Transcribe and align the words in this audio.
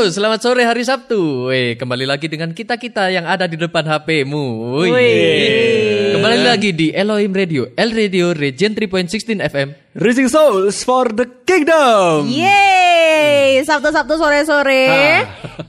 Halo, 0.00 0.08
selamat 0.08 0.40
sore 0.40 0.64
hari 0.64 0.80
Sabtu. 0.80 1.52
Weh, 1.52 1.76
kembali 1.76 2.08
lagi 2.08 2.24
dengan 2.24 2.56
kita-kita 2.56 3.12
yang 3.12 3.28
ada 3.28 3.44
di 3.44 3.60
depan 3.60 3.84
HP-mu. 3.84 4.72
Wih. 4.80 4.96
Wih. 4.96 6.16
Kembali 6.16 6.40
lagi 6.40 6.72
di 6.72 6.88
Elohim 6.88 7.28
Radio, 7.36 7.68
El 7.76 7.92
Radio 7.92 8.32
Regen 8.32 8.72
3.16 8.72 9.44
FM. 9.44 9.76
Rising 10.00 10.32
Souls 10.32 10.88
for 10.88 11.04
the 11.12 11.28
Kingdom. 11.44 12.32
Yeay, 12.32 13.60
Sabtu-Sabtu 13.60 14.16
sore-sore 14.16 14.88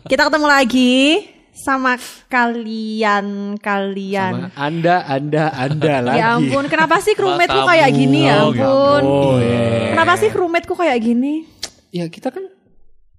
kita 0.07 0.23
ketemu 0.23 0.47
lagi 0.47 1.27
sama 1.51 1.99
kalian 2.31 3.59
kalian. 3.59 4.47
Sama 4.47 4.55
anda, 4.55 5.03
anda, 5.11 5.51
anda 5.59 5.95
lagi. 6.07 6.23
Ya 6.23 6.39
ampun, 6.39 6.71
kenapa 6.71 7.03
sih 7.03 7.19
crewmate-ku 7.19 7.67
kayak 7.67 7.91
gini 7.91 8.31
ya 8.31 8.47
Oh, 8.47 8.55
ampun? 8.55 9.01
Oh, 9.03 9.35
iya. 9.43 9.91
Kenapa 9.91 10.15
sih 10.15 10.31
crewmate-ku 10.31 10.79
kayak 10.79 11.03
gini? 11.03 11.43
Ya 11.91 12.07
kita 12.07 12.31
kan 12.31 12.47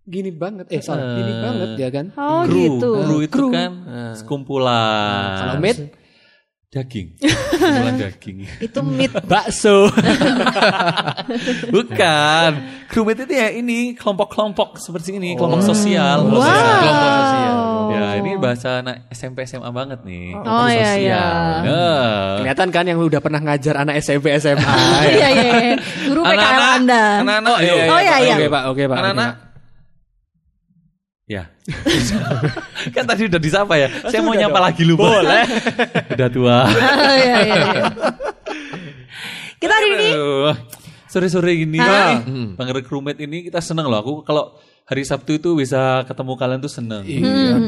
gini 0.03 0.31
banget. 0.35 0.67
Eh, 0.69 0.83
salah, 0.83 1.15
gini 1.15 1.33
banget 1.39 1.71
ya 1.79 1.89
kan. 1.95 2.07
Oh 2.19 2.43
kru, 2.43 2.59
gitu. 2.59 2.91
kru 3.07 3.17
itu 3.23 3.45
kan 3.55 3.71
sekumpulan 4.19 5.27
Kalau 5.39 5.55
mate, 5.63 5.83
daging, 6.73 7.07
sekumpulan 7.55 7.95
daging. 8.01 8.37
Itu 8.59 8.79
meet. 8.83 9.13
bakso. 9.31 9.93
Bukan, 11.71 12.51
crewmate 12.91 13.29
itu 13.29 13.35
ya 13.37 13.49
ini 13.55 13.95
kelompok-kelompok 13.95 14.81
seperti 14.83 15.17
ini, 15.21 15.39
kelompok 15.39 15.63
sosial. 15.63 16.27
Wow. 16.27 16.43
Kelompok 16.43 17.13
sosial. 17.23 17.57
Ya 17.93 18.17
ini 18.17 18.41
bahasa 18.41 18.81
anak 18.81 19.05
SMP 19.13 19.45
SMA 19.45 19.69
banget 19.69 20.01
nih. 20.01 20.33
Oh 20.33 20.65
iya 20.65 20.97
iya. 20.97 21.25
Nah. 21.61 22.41
Kelihatan 22.41 22.69
kan 22.73 22.85
yang 22.89 22.99
udah 23.05 23.21
pernah 23.21 23.41
ngajar 23.45 23.77
anak 23.85 24.01
SMP 24.01 24.33
SMA. 24.41 24.65
Iya 25.13 25.29
iya. 25.29 25.29
iya. 25.29 25.75
Guru 26.09 26.25
PKL 26.25 26.33
Anak-anak, 26.33 26.73
Anda. 26.81 27.05
anak-anak, 27.21 27.53
Oh 27.53 27.61
iya, 27.61 27.73
ayo. 27.75 27.93
Oh, 27.93 28.01
iya, 28.01 28.17
iya. 28.17 28.35
Oke 28.39 28.47
pak, 28.49 28.63
oke 28.73 28.83
pak. 28.89 28.99
Anak-anak. 28.99 29.52
Ya. 31.31 31.47
kan 32.95 33.05
tadi 33.07 33.31
udah 33.31 33.41
disapa 33.41 33.79
ya. 33.79 33.89
Saya 34.11 34.21
mau 34.27 34.35
nyapa 34.35 34.59
dong. 34.59 34.67
lagi 34.67 34.83
lupa. 34.83 35.07
Boleh. 35.07 35.45
udah 36.19 36.29
tua. 36.29 36.59
Oh, 36.67 37.15
iya 37.23 37.37
iya. 37.47 37.57
iya. 37.63 37.85
Kita 39.63 39.73
hari 39.73 39.89
ini 39.95 40.11
Sore-sore 41.13 41.53
gini 41.53 41.77
nih, 41.77 42.57
Bang 42.57 42.73
Crewmate 42.89 43.21
ini 43.21 43.45
kita 43.45 43.61
seneng 43.61 43.85
loh. 43.85 44.01
Aku 44.01 44.13
kalau 44.25 44.57
hari 44.89 45.05
Sabtu 45.05 45.37
itu 45.37 45.53
bisa 45.53 46.09
ketemu 46.09 46.41
kalian 46.41 46.61
tuh 46.65 46.73
seneng. 46.73 47.05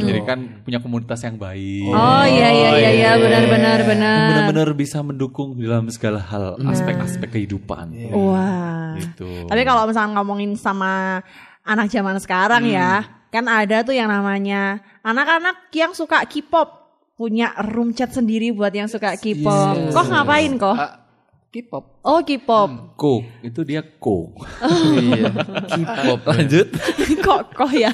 Jadi 0.00 0.20
kan 0.24 0.64
punya 0.64 0.80
komunitas 0.80 1.20
yang 1.28 1.36
baik. 1.36 1.92
Oh 1.92 2.24
iya 2.24 2.48
iya 2.48 2.70
iya 2.72 2.90
iya 2.90 3.10
benar 3.20 3.44
benar 3.44 3.78
benar. 3.84 4.28
Benar-benar 4.32 4.68
bisa 4.72 5.04
mendukung 5.04 5.60
dalam 5.60 5.92
segala 5.92 6.24
hal 6.24 6.56
aspek-aspek 6.56 7.36
kehidupan. 7.36 8.16
Wah. 8.16 8.96
Gitu. 8.96 9.44
Tapi 9.44 9.62
kalau 9.68 9.92
misalnya 9.92 10.24
ngomongin 10.24 10.56
sama 10.56 11.20
anak 11.68 11.92
zaman 11.92 12.16
sekarang 12.24 12.64
ya, 12.64 13.04
kan 13.34 13.50
ada 13.50 13.82
tuh 13.82 13.90
yang 13.98 14.06
namanya 14.06 14.78
anak-anak 15.02 15.66
yang 15.74 15.90
suka 15.90 16.22
K-pop 16.22 16.86
punya 17.18 17.50
room 17.74 17.90
chat 17.90 18.14
sendiri 18.14 18.54
buat 18.54 18.70
yang 18.70 18.86
suka 18.86 19.18
K-pop. 19.18 19.90
Kok 19.90 20.06
ngapain 20.06 20.54
kok? 20.54 20.78
Ah, 20.78 21.02
K-pop. 21.50 21.98
Oh 22.06 22.22
K-pop. 22.22 22.94
Ko, 22.94 23.26
itu 23.42 23.66
dia 23.66 23.82
ko. 23.98 24.30
Iya. 24.62 25.34
K-pop. 25.66 26.22
Lanjut. 26.30 26.78
kok 27.26 27.40
kok 27.58 27.70
ya? 27.74 27.90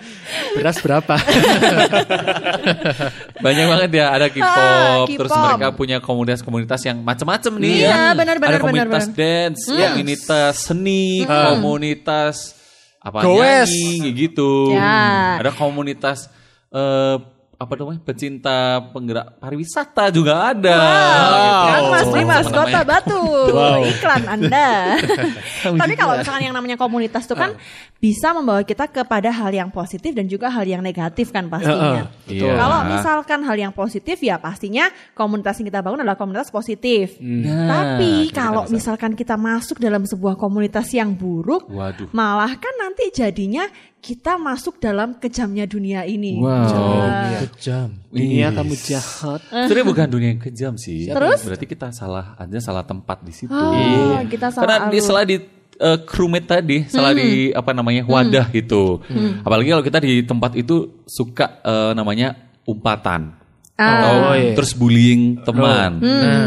Beras 0.60 0.76
berapa? 0.84 1.16
Banyak 3.40 3.64
banget 3.64 3.90
ya 3.96 4.06
ada 4.12 4.28
K-pop, 4.28 4.52
Ah, 4.52 5.08
terus 5.08 5.32
mereka 5.32 5.68
punya 5.72 5.96
komunitas-komunitas 6.04 6.80
yang 6.84 7.00
macam-macam 7.00 7.52
nih. 7.56 7.88
Iya, 7.88 7.88
kan. 7.88 8.12
benar, 8.20 8.36
benar, 8.36 8.52
Ada 8.52 8.60
komunitas 8.60 9.04
benar, 9.08 9.16
benar. 9.16 9.48
dance, 9.48 9.62
komunitas 9.64 10.54
seni, 10.60 11.24
komunitas 11.24 12.36
apa 13.04 13.20
Goes. 13.20 13.68
nyanyi 13.68 14.00
kayak 14.00 14.14
gitu. 14.16 14.72
Ya. 14.72 15.36
Ada 15.44 15.52
komunitas 15.52 16.32
eh 16.72 17.33
apa 17.54 17.72
namanya 17.78 18.00
pecinta 18.02 18.82
penggerak 18.90 19.38
pariwisata 19.38 20.10
juga 20.10 20.52
ada. 20.52 20.78
Kan 21.70 21.82
Mas. 21.90 22.08
Dimas 22.10 22.46
Apa 22.46 22.54
Kota 22.54 22.70
namanya? 22.70 22.84
Batu 22.84 23.22
iklan 23.94 24.22
Anda. 24.26 24.70
Tapi 25.80 25.94
kalau 25.94 26.14
misalkan 26.20 26.42
yang 26.44 26.54
namanya 26.54 26.76
komunitas 26.76 27.24
itu 27.24 27.34
kan 27.38 27.54
bisa 28.02 28.36
membawa 28.36 28.60
kita 28.60 28.84
kepada 28.84 29.32
hal 29.32 29.48
yang 29.48 29.70
positif 29.72 30.12
dan 30.12 30.28
juga 30.28 30.52
hal 30.52 30.68
yang 30.68 30.84
negatif 30.84 31.32
kan 31.32 31.48
pastinya. 31.48 32.10
Iya. 32.28 32.52
Kalau 32.52 32.78
misalkan 32.84 33.40
hal 33.48 33.56
yang 33.56 33.72
positif 33.72 34.20
ya 34.20 34.36
pastinya 34.36 34.92
komunitas 35.16 35.56
yang 35.62 35.72
kita 35.72 35.80
bangun 35.80 36.04
adalah 36.04 36.18
komunitas 36.18 36.52
positif. 36.52 37.16
Nah, 37.22 37.96
Tapi 37.96 38.28
kita 38.28 38.36
kalau 38.36 38.62
misalkan 38.68 39.16
kita 39.16 39.40
masuk 39.40 39.80
dalam 39.80 40.04
sebuah 40.04 40.36
komunitas 40.36 40.92
yang 40.92 41.16
buruk, 41.16 41.64
Waduh. 41.70 42.12
malah 42.12 42.52
kan 42.60 42.74
nanti 42.76 43.08
jadinya 43.08 43.64
kita 44.04 44.36
masuk 44.36 44.76
dalam 44.76 45.16
kejamnya 45.16 45.64
dunia 45.64 46.04
ini. 46.04 46.36
Wow. 46.36 46.52
Nah, 46.68 47.40
Kejam. 47.48 47.88
Iya 48.12 48.52
kamu 48.52 48.76
jahat. 48.76 49.40
Sebenarnya 49.64 49.86
bukan 49.88 50.06
dunia 50.12 50.28
yang 50.36 50.42
kejam 50.44 50.72
sih. 50.76 51.08
Terus? 51.08 51.40
Berarti 51.40 51.64
kita 51.64 51.88
salah 51.88 52.36
aja 52.36 52.60
salah 52.60 52.84
tempat 52.84 53.24
di 53.24 53.32
situ. 53.32 53.48
Oh, 53.48 54.20
kita 54.28 54.52
salah 54.52 54.62
Karena 54.68 54.76
di, 54.92 54.98
salah 55.00 55.24
di 55.24 55.36
uh, 55.80 55.98
crewmate 56.04 56.44
tadi, 56.44 56.84
salah 56.84 57.16
di 57.16 57.48
apa 57.56 57.72
namanya 57.72 58.04
wadah 58.04 58.52
itu. 58.52 59.00
Apalagi 59.40 59.72
kalau 59.72 59.84
kita 59.84 59.98
di 60.04 60.20
tempat 60.20 60.52
itu 60.52 61.00
suka 61.08 61.64
uh, 61.64 61.96
namanya 61.96 62.36
umpatan. 62.68 63.40
Atau 63.74 64.12
Oh, 64.30 64.34
iya. 64.38 64.54
terus 64.54 64.70
bullying 64.76 65.42
teman. 65.42 65.98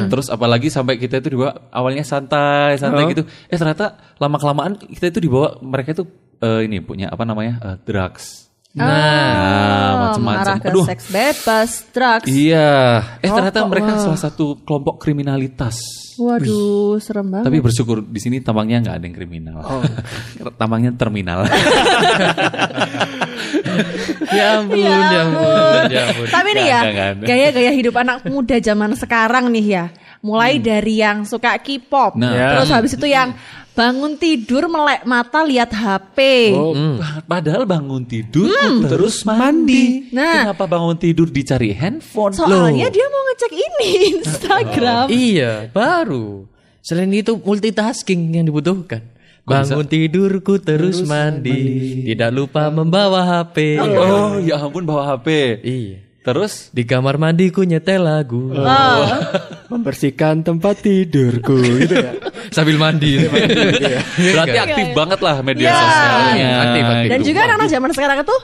Terus 0.07 0.29
apalagi 0.29 0.69
sampai 0.69 0.95
kita 0.95 1.19
itu 1.19 1.33
dibawa 1.33 1.73
awalnya 1.73 2.05
santai, 2.05 2.77
santai 2.77 3.03
Oh. 3.03 3.09
gitu. 3.11 3.23
Eh 3.49 3.57
ternyata 3.57 3.97
lama 4.21 4.37
kelamaan 4.37 4.77
kita 4.77 5.09
itu 5.09 5.25
dibawa 5.25 5.57
mereka 5.59 5.91
itu 5.91 6.05
uh, 6.39 6.61
ini 6.61 6.77
punya 6.79 7.07
apa 7.07 7.23
namanya 7.23 7.53
uh, 7.59 7.77
drugs. 7.79 8.45
Nah, 8.77 8.85
Oh, 8.85 9.93
macam-macam. 10.13 10.55
Aduh. 10.61 10.85
seks 10.85 11.09
bebas, 11.09 11.69
drugs. 11.89 12.29
Iya, 12.29 13.01
eh 13.19 13.29
ternyata 13.31 13.65
Rokok, 13.65 13.71
mereka 13.73 13.91
wah. 13.97 14.01
salah 14.05 14.21
satu 14.21 14.61
kelompok 14.61 15.01
kriminalitas. 15.01 15.81
Waduh, 16.17 17.01
serem 17.01 17.29
banget. 17.29 17.45
Tapi 17.49 17.57
bersyukur 17.57 18.05
di 18.05 18.21
sini 18.21 18.37
tampangnya 18.37 18.85
nggak 18.85 18.95
ada 19.01 19.05
yang 19.05 19.15
kriminal. 19.17 19.57
tampangnya 20.61 20.93
terminal. 20.93 21.45
Ya 24.27 24.59
ampun, 24.59 24.75
Ya 24.81 24.89
ya 24.89 25.19
ampun, 25.23 25.81
ya 25.87 26.01
ampun. 26.09 26.27
Tapi 26.27 26.49
nih 26.51 26.65
ya, 26.67 26.79
gaya-gaya 27.15 27.71
hidup 27.71 27.95
anak 27.95 28.25
muda 28.25 28.57
zaman 28.59 28.91
sekarang 28.93 29.53
nih 29.53 29.65
ya. 29.65 29.85
Mulai 30.19 30.57
dari 30.57 30.99
yang 30.99 31.23
suka 31.23 31.55
K-pop, 31.61 32.17
Nah. 32.17 32.33
Ya. 32.33 32.47
terus 32.57 32.69
habis 32.73 32.91
itu 32.97 33.07
yang 33.07 33.37
bangun 33.77 34.17
tidur 34.17 34.65
melek 34.65 35.05
mata 35.05 35.45
lihat 35.45 35.69
HP. 35.69 36.17
Oh, 36.57 36.73
Padahal 37.29 37.69
bangun 37.69 38.01
tidur 38.09 38.49
terus 38.89 39.21
mandi. 39.21 40.09
Nah. 40.09 40.49
Kenapa 40.49 40.65
bangun 40.65 40.97
tidur 40.97 41.29
dicari 41.29 41.77
handphone? 41.77 42.33
Soalnya 42.33 42.89
dia 42.89 43.05
mau 43.05 43.21
ngecek 43.29 43.53
ini 43.53 43.89
Instagram. 44.17 45.05
Iya, 45.13 45.69
baru. 45.69 46.49
Selain 46.81 47.13
itu 47.13 47.37
multitasking 47.37 48.41
yang 48.41 48.49
dibutuhkan. 48.49 49.13
Bangun 49.47 49.87
tidurku 49.87 50.59
terus, 50.59 51.07
mandi. 51.07 52.03
Tidak 52.03 52.35
lupa 52.35 52.67
membawa 52.67 53.23
HP. 53.23 53.79
Oh, 53.79 54.43
ya 54.43 54.59
ampun 54.59 54.83
bawa 54.83 55.15
HP. 55.15 55.27
Iya. 55.63 55.97
Terus 56.27 56.75
Di 56.75 56.83
kamar 56.83 57.15
mandiku 57.15 57.63
nyetel 57.63 58.03
lagu. 58.03 58.51
Oh. 58.51 59.07
membersihkan 59.71 60.43
tempat 60.43 60.83
tidurku 60.83 61.55
gitu 61.55 61.95
ya. 61.95 62.11
Sambil 62.49 62.75
mandi. 62.75 63.17
berarti 64.33 64.57
aktif 64.57 64.87
banget 64.91 65.19
lah 65.19 65.35
media 65.41 65.67
Iya. 65.67 65.75
sosialnya. 65.75 66.51
Aktif, 66.57 66.83
aktif. 66.85 67.09
Dan 67.09 67.19
juga 67.23 67.39
anak-anak 67.43 67.69
zaman 67.69 67.91
sekarang 67.91 68.17
itu 68.21 68.37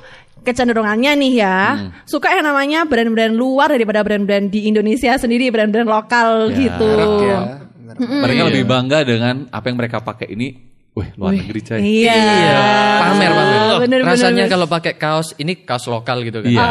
kecenderungannya 0.44 1.12
nih 1.16 1.34
ya, 1.40 1.58
suka 2.04 2.28
yang 2.30 2.44
namanya 2.44 2.84
brand-brand 2.84 3.32
luar 3.32 3.72
daripada 3.72 4.04
brand-brand 4.04 4.48
di 4.48 4.68
Indonesia 4.68 5.16
sendiri, 5.16 5.48
brand-brand 5.48 5.88
lokal 5.88 6.52
gitu. 6.52 6.92
Ya, 7.24 7.64
benar. 7.64 7.96
Mereka 8.28 8.42
lebih 8.52 8.64
bangga 8.66 9.00
dengan 9.04 9.48
apa 9.48 9.66
yang 9.68 9.78
mereka 9.80 10.04
pakai 10.04 10.28
ini. 10.30 10.72
Wih, 10.94 11.10
luar 11.18 11.34
negeri 11.34 11.62
coy. 11.64 11.80
Iya. 11.82 12.14
Iya, 12.14 12.62
pamer 13.02 13.32
pamer. 13.32 13.62
Bener, 13.82 14.00
Rasanya 14.06 14.46
bener. 14.46 14.52
kalau 14.52 14.68
pakai 14.70 14.94
kaos 14.94 15.34
ini 15.40 15.66
kaos 15.66 15.90
lokal 15.90 16.22
gitu 16.22 16.46
kan. 16.46 16.52
Iya. 16.54 16.68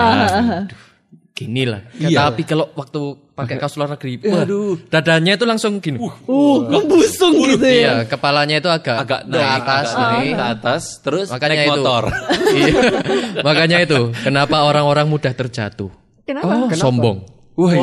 Gini 1.44 1.62
lah. 1.66 1.80
Iya. 1.94 2.30
Tapi 2.30 2.42
kalau 2.42 2.70
waktu 2.72 3.00
pakai 3.32 3.56
kaos 3.56 3.74
luar 3.74 3.96
negeri, 3.96 4.20
waduh, 4.22 4.76
dadanya 4.86 5.34
itu 5.34 5.42
langsung 5.42 5.80
gini. 5.80 5.98
Uh, 5.98 6.68
membusung 6.68 7.32
gitu 7.34 7.64
ya. 7.64 7.74
Iya, 7.74 7.94
kepalanya 8.06 8.60
itu 8.60 8.68
agak 8.68 9.02
agak 9.02 9.20
ke 9.24 9.32
naik 9.32 9.62
atas 9.64 9.86
agak 9.90 10.10
naik 10.12 10.32
ke 10.32 10.44
atas 10.54 10.82
terus 11.00 11.26
Makanya 11.32 11.54
naik 11.56 11.66
itu. 11.66 11.72
motor. 11.80 12.04
Iya. 12.52 12.74
Makanya 13.40 13.78
itu, 13.80 14.00
kenapa 14.20 14.62
orang-orang 14.62 15.08
mudah 15.08 15.32
terjatuh? 15.32 15.88
Kenapa? 16.22 16.68
Sombong. 16.76 17.24
Wih, 17.52 17.76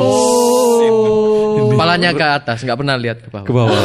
Kepalanya 1.70 2.10
ke 2.10 2.26
atas, 2.26 2.58
nggak 2.66 2.78
pernah 2.78 2.96
lihat 2.98 3.18
ke 3.22 3.28
bawah. 3.30 3.46
ke 3.46 3.52
bawah. 3.54 3.80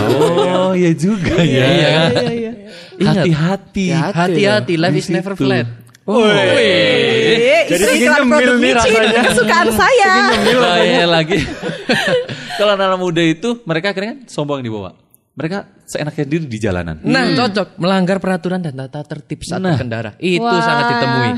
Oh, 0.65 0.71
iya 0.73 0.91
juga 0.97 1.37
ya. 1.41 1.65
Iya 1.65 1.89
kan? 1.89 2.11
Iya, 2.11 2.31
iya. 2.33 2.51
Hati-hati. 2.97 3.85
hati-hati, 3.93 4.73
life 4.75 4.97
is 4.97 5.09
never 5.09 5.33
flat. 5.37 5.84
Eh, 6.05 7.65
Jadi 7.65 7.81
itu 7.81 7.93
iklan 7.99 8.21
nyemil 8.21 8.29
produk 8.29 8.55
nih 8.55 8.61
micin, 8.61 8.93
rasanya. 8.93 9.21
kesukaan 9.25 9.69
saya. 9.73 10.11
Bahaya 10.53 11.05
lagi. 11.07 11.37
Kalau 12.57 12.71
anak 12.73 12.95
muda 12.95 13.19
itu 13.19 13.59
mereka 13.63 13.89
akhirnya 13.89 14.11
kan 14.13 14.19
sombong 14.25 14.61
di 14.61 14.69
bawah. 14.69 14.93
mereka 15.33 15.67
seenaknya 15.83 16.23
diri 16.23 16.45
di 16.45 16.55
jalanan. 16.57 16.95
Nah, 17.01 17.35
cocok 17.35 17.75
melanggar 17.75 18.17
peraturan 18.17 18.63
dan 18.63 18.71
tata 18.73 19.03
tertib 19.03 19.43
saat 19.43 19.59
Nah. 19.59 19.75
berkendara. 19.75 20.15
Itu 20.15 20.39
Wah. 20.39 20.63
sangat 20.63 20.85
ditemui. 20.93 21.31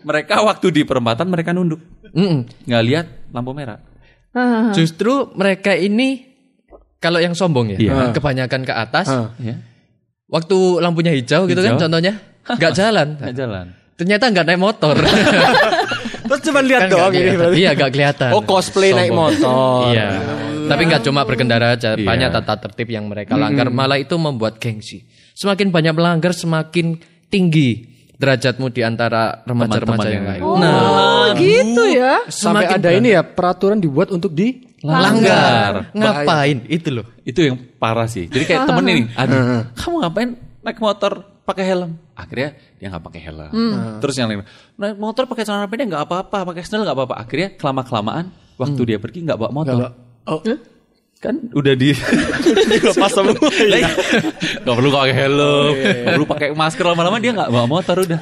Mereka 0.00 0.34
waktu 0.40 0.66
di 0.70 0.82
perempatan 0.84 1.26
mereka 1.26 1.50
nunduk, 1.50 1.82
Mm-mm. 2.14 2.46
nggak 2.62 2.82
lihat 2.86 3.06
lampu 3.28 3.50
merah. 3.50 3.82
Ah. 4.30 4.70
Justru 4.70 5.34
mereka 5.34 5.74
ini 5.74 6.30
kalau 6.96 7.18
yang 7.18 7.34
sombong 7.34 7.74
ya, 7.74 7.78
Iya. 7.80 8.14
kebanyakan 8.14 8.62
ke 8.62 8.70
atas. 8.72 9.10
Ya, 9.36 9.58
Waktu 10.24 10.56
lampunya 10.78 11.10
hijau 11.10 11.44
gitu 11.44 11.58
kan 11.58 11.74
Hijau. 11.74 11.82
contohnya, 11.82 12.22
nggak 12.46 12.72
jalan. 12.78 13.18
nggak 13.18 13.34
jalan. 13.34 13.66
Ternyata 14.00 14.32
nggak 14.32 14.46
naik 14.48 14.60
motor. 14.60 14.96
Terus 16.30 16.40
cuma 16.46 16.60
lihat 16.64 16.88
Kan 16.88 16.90
doang 16.90 17.12
nggak 17.12 17.20
ini 17.20 17.36
berarti. 17.36 17.56
Iya, 17.60 17.70
nggak 17.76 17.90
kelihatan. 17.92 18.28
Oh 18.32 18.42
cosplay 18.42 18.96
naik 18.96 19.12
Sombong. 19.12 19.28
motor. 19.36 19.92
Iya. 19.92 20.08
Tapi 20.70 20.82
nggak 20.88 21.02
cuma 21.04 21.20
berkendara 21.26 21.66
aja, 21.74 21.92
Iya. 21.92 22.06
banyak 22.06 22.28
tata 22.32 22.54
tertib 22.64 22.88
yang 22.88 23.04
mereka 23.04 23.36
langgar. 23.36 23.68
Malah 23.68 24.00
itu 24.00 24.16
membuat 24.16 24.56
gengsi. 24.56 25.04
Semakin 25.34 25.68
banyak 25.68 25.92
melanggar, 25.92 26.32
semakin 26.32 26.96
tinggi 27.28 27.90
derajatmu 28.16 28.68
di 28.68 28.80
antara 28.80 29.42
remaja-remaja 29.42 30.08
yang 30.08 30.24
lain. 30.24 30.40
Oh, 30.44 30.56
Nah, 30.56 31.32
gitu 31.36 31.84
ya. 31.88 32.24
Sampai 32.28 32.68
Semakin 32.68 32.76
ada 32.78 32.90
ini 32.92 33.08
ya 33.12 33.22
peraturan 33.24 33.80
dibuat 33.80 34.12
untuk 34.12 34.30
di 34.30 34.60
langgar. 34.80 35.90
Ngapain? 35.90 36.64
Itu 36.68 36.88
loh. 37.00 37.06
Itu 37.24 37.40
yang 37.42 37.56
parah 37.76 38.06
sih. 38.06 38.28
Jadi 38.28 38.44
kayak 38.44 38.64
temen 38.64 38.84
ini, 38.86 39.02
aduh, 39.12 39.64
kamu 39.80 39.94
ngapain 40.04 40.30
naik 40.60 40.78
motor 40.78 41.12
pakai 41.42 41.64
helm? 41.66 41.96
Akhirnya 42.20 42.48
dia 42.76 42.86
nggak 42.92 43.04
pakai 43.08 43.20
helm. 43.24 43.50
Terus 44.04 44.14
yang 44.20 44.28
lain, 44.28 44.44
naik 44.76 44.96
motor 45.00 45.24
pakai 45.24 45.48
celana 45.48 45.66
pendek 45.66 45.88
nggak 45.88 46.04
apa-apa, 46.04 46.38
pakai 46.52 46.62
sandal 46.62 46.84
nggak 46.84 46.98
apa-apa. 47.00 47.14
Akhirnya 47.16 47.48
kelama 47.56 47.82
kelamaan, 47.82 48.24
waktu 48.60 48.80
dia 48.84 48.98
pergi 49.00 49.24
nggak 49.24 49.38
bawa 49.40 49.50
motor. 49.50 49.74
Oh. 50.28 50.40
Kan 51.20 51.52
udah 51.52 51.76
di 51.76 51.92
Pas 52.96 53.12
semua. 53.12 53.36
Iya. 53.60 53.92
Gak 54.64 54.72
perlu 54.72 54.88
pakai 54.88 55.12
helm, 55.12 55.72
gak 55.76 56.12
perlu 56.16 56.24
pakai 56.24 56.48
masker 56.56 56.80
lama-lama 56.80 57.20
dia 57.20 57.36
nggak 57.36 57.52
bawa 57.52 57.68
motor 57.68 58.08
udah. 58.08 58.20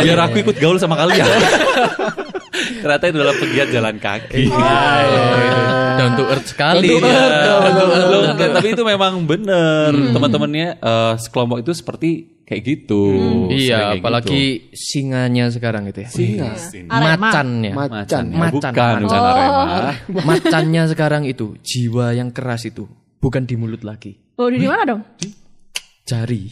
Biar 0.00 0.16
aku 0.24 0.40
ikut 0.40 0.56
gaul 0.56 0.80
sama 0.80 0.96
kalian. 0.96 1.28
Ternyata 2.82 3.04
itu 3.04 3.16
adalah 3.20 3.36
pegiat 3.36 3.68
jalan 3.68 3.96
kaki. 4.00 4.48
Down 4.48 6.12
to 6.16 6.24
earth 6.24 6.48
sekali. 6.48 6.88
Down 6.88 7.04
to 7.04 7.08
earth, 7.12 7.36
Down 7.44 7.60
to 7.68 7.84
earth. 7.84 8.30
Enggak, 8.32 8.50
tapi 8.56 8.68
itu 8.72 8.82
memang 8.86 9.12
benar. 9.28 9.92
Teman-temannya 9.92 10.68
eh, 10.80 11.14
sekelompok 11.20 11.60
itu 11.60 11.76
seperti 11.76 12.10
kayak 12.48 12.62
gitu. 12.64 13.02
Sering 13.12 13.52
Iya, 13.52 13.76
kayak 13.76 14.00
apalagi 14.00 14.42
singanya 14.72 15.44
sekarang 15.52 15.84
itu 15.84 16.00
ya. 16.00 16.08
Singa. 16.08 16.48
Arema. 16.88 17.28
Macannya. 17.28 17.70
gitu. 17.70 17.76
Macan. 17.76 17.92
Macan, 17.92 18.24
ya, 18.24 18.38
Macan. 18.40 18.54
bukan, 18.56 18.72
Macan. 18.72 19.02
bukan 19.04 19.20
Arema. 19.28 19.90
Macannya 20.24 20.82
sekarang 20.88 21.22
itu, 21.28 21.46
jiwa 21.60 22.16
yang 22.16 22.32
keras 22.32 22.64
itu, 22.64 22.88
bukan 23.20 23.44
di 23.44 23.54
mulut 23.54 23.84
lagi. 23.84 24.16
Oh, 24.40 24.48
di 24.48 24.64
mana 24.64 24.88
dong? 24.88 25.02
Jari. 26.08 26.42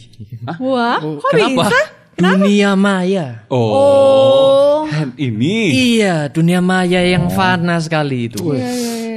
Wah, 0.61 1.01
kok 1.01 1.33
Kenapa? 1.33 1.65
bisa? 1.65 1.81
Dunia 2.17 2.73
maya. 2.73 3.45
Oh, 3.49 3.69
Oh. 3.73 4.77
hand 4.89 5.13
ini 5.17 5.69
Iya, 5.97 6.29
dunia 6.29 6.61
maya 6.61 7.01
yang 7.01 7.29
fana 7.29 7.77
sekali 7.77 8.25
itu. 8.25 8.53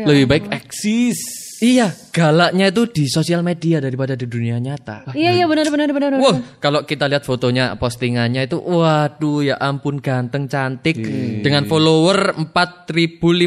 lebih 0.00 0.24
baik 0.26 0.44
eksis. 0.48 1.16
Iya, 1.60 1.92
galaknya 2.08 2.72
itu 2.72 2.88
di 2.88 3.04
sosial 3.04 3.44
media 3.44 3.84
daripada 3.84 4.16
di 4.16 4.24
dunia 4.24 4.56
nyata. 4.56 5.12
Iya, 5.12 5.36
iya 5.36 5.44
benar 5.44 5.68
benar 5.68 5.92
benar. 5.92 6.16
benar. 6.16 6.24
Wah, 6.24 6.36
kalau 6.56 6.88
kita 6.88 7.04
lihat 7.04 7.28
fotonya, 7.28 7.76
postingannya 7.76 8.48
itu, 8.48 8.56
waduh 8.56 9.44
ya 9.44 9.60
ampun 9.60 10.00
ganteng, 10.00 10.48
cantik, 10.48 10.96
dengan 11.44 11.68
follower 11.68 12.32
4.591 12.48 13.44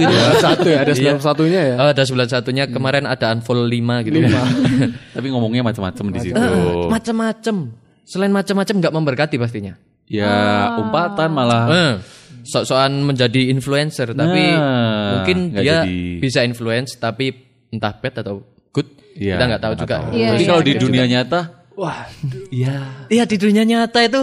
gitu. 0.00 0.14
Ada 0.16 0.38
satu 0.40 0.66
ya, 0.72 0.78
ada 0.80 0.92
sembilan 0.96 1.20
satunya 1.20 1.60
ya. 1.60 1.74
Oh, 1.76 1.88
ada 1.92 2.02
sebelah 2.08 2.24
satunya 2.24 2.64
kemarin 2.72 3.04
ada 3.04 3.36
unfollow 3.36 3.68
5 3.68 4.06
gitu. 4.08 4.16
Tapi 5.20 5.26
ngomongnya 5.28 5.60
macam-macam 5.60 6.04
di 6.08 6.18
situ. 6.24 6.40
Eh, 6.40 6.88
macam-macam. 6.88 7.56
Selain 8.08 8.32
macam-macam 8.32 8.74
nggak 8.80 8.94
memberkati 8.96 9.36
pastinya. 9.36 9.76
Ya, 10.08 10.72
umpatan 10.80 11.28
malah. 11.34 11.68
Eh, 11.68 11.92
sok-sokan 12.46 13.02
menjadi 13.02 13.50
influencer 13.50 14.14
tapi 14.14 14.42
Nah, 14.54 15.20
mungkin 15.20 15.50
nggak 15.50 15.62
dia 15.62 15.82
jadi. 15.82 15.96
bisa 16.16 16.40
influence 16.40 16.94
tapi 16.96 17.34
entah 17.68 17.92
bad 17.92 18.22
atau 18.22 18.40
good. 18.70 18.86
Iya, 19.12 19.34
kita 19.36 19.44
nggak 19.44 19.62
tahu 19.62 19.74
juga. 19.76 19.96
Iya, 20.08 20.28
Tapi 20.30 20.40
iya, 20.40 20.48
kalau 20.48 20.62
di 20.62 20.72
iya. 20.72 20.80
dunia 20.80 21.04
nyata, 21.06 21.40
Wah, 21.76 22.08
ya 22.48 22.76
Iya 23.06 23.24
di 23.24 23.36
dunia 23.36 23.62
nyata 23.62 23.98
itu 24.00 24.22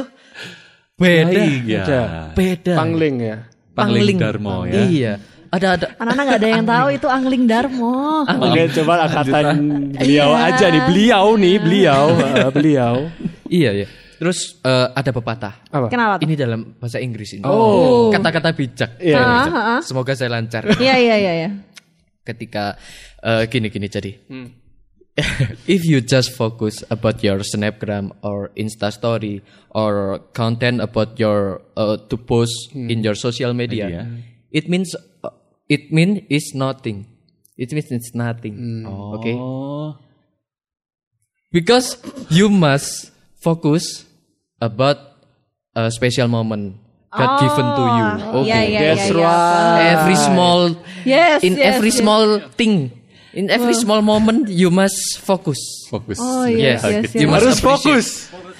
beda. 0.96 1.30
baik 1.30 1.64
ya. 1.66 1.84
Beda. 1.84 2.02
Beda. 2.34 2.74
pangling 2.74 3.16
ya. 3.20 3.38
Pangling 3.74 4.18
Darmo 4.18 4.58
ya. 4.66 4.74
Iya. 4.80 5.14
Ada 5.50 5.68
ada 5.78 5.86
Anak-anak 6.02 6.26
gak 6.26 6.40
ada 6.42 6.50
yang 6.50 6.66
tahu 6.66 6.88
itu 6.90 7.08
angling 7.08 7.44
Darmo. 7.46 8.26
Oke, 8.26 8.62
coba 8.74 8.94
angkatan 9.06 9.46
beliau 9.94 10.34
aja 10.34 10.66
nih. 10.66 10.82
Beliau 10.90 11.26
nih, 11.38 11.56
beliau, 11.62 12.04
eh, 12.18 12.50
beliau. 12.50 12.96
iya 13.50 13.86
ya. 13.86 13.88
Terus 14.24 14.56
eh, 14.64 14.88
ada 14.96 15.12
pepatah. 15.12 15.68
Apa? 15.68 15.92
Kenapa 15.92 16.16
tuh? 16.16 16.24
Ini 16.32 16.40
dalam 16.40 16.80
bahasa 16.80 16.96
Inggris 17.04 17.36
ini. 17.36 17.44
Oh. 17.44 18.08
Kata-kata 18.08 18.56
bijak. 18.56 18.96
Iya. 19.04 19.20
Ah, 19.20 19.44
ah, 19.44 19.58
ah. 19.76 19.80
Semoga 19.84 20.16
saya 20.16 20.32
lancar. 20.32 20.64
Iya, 20.80 20.96
iya, 20.96 21.16
iya, 21.20 21.34
iya. 21.44 21.50
Ketika 22.24 22.80
eh, 23.20 23.44
gini-gini 23.52 23.92
jadi. 23.92 24.16
If 25.68 25.84
you 25.84 26.00
just 26.00 26.40
focus 26.40 26.88
about 26.88 27.20
your 27.20 27.44
Snapgram 27.44 28.16
or 28.24 28.48
Insta 28.56 28.96
story 28.96 29.44
or 29.76 30.24
content 30.32 30.80
about 30.80 31.20
your 31.20 31.60
uh, 31.76 32.00
to 32.08 32.16
post 32.16 32.72
in 32.72 33.04
your 33.04 33.20
social 33.20 33.52
media, 33.52 33.92
Media. 33.92 34.04
it 34.56 34.72
means 34.72 34.96
uh, 34.96 35.36
it 35.68 35.92
mean 35.92 36.24
it's 36.32 36.56
nothing. 36.56 37.12
It 37.60 37.76
means 37.76 37.92
it's 37.92 38.16
nothing. 38.16 38.88
Okay. 39.20 39.36
Oh. 39.36 40.00
Because 41.52 42.00
you 42.32 42.48
must 42.48 43.12
focus 43.44 44.08
about 44.64 45.20
a 45.76 45.92
special 45.92 46.32
moment 46.32 46.80
God 47.12 47.32
given 47.38 47.68
to 47.78 47.84
you. 47.86 48.08
Okay. 48.42 48.50
Iya, 48.50 48.60
iya, 48.66 48.80
That's 48.82 49.06
iya. 49.06 49.22
right. 49.22 49.86
Every 49.94 50.18
small 50.18 50.60
Yes, 51.04 51.40
in 51.44 51.54
yes, 51.54 51.76
every 51.76 51.92
yes. 51.92 52.00
small 52.02 52.26
thing, 52.56 52.90
in 53.36 53.52
every 53.52 53.76
small 53.76 54.02
moment 54.02 54.48
you 54.50 54.72
must 54.72 55.22
focus. 55.22 55.60
Fokus. 55.92 56.18
Oh, 56.18 56.50
yes, 56.50 56.82
Yes, 56.82 57.12
yes, 57.12 57.14
you 57.14 57.28
yes. 57.28 57.30
must 57.30 57.42
Harus 57.44 57.60
fokus. 57.62 58.08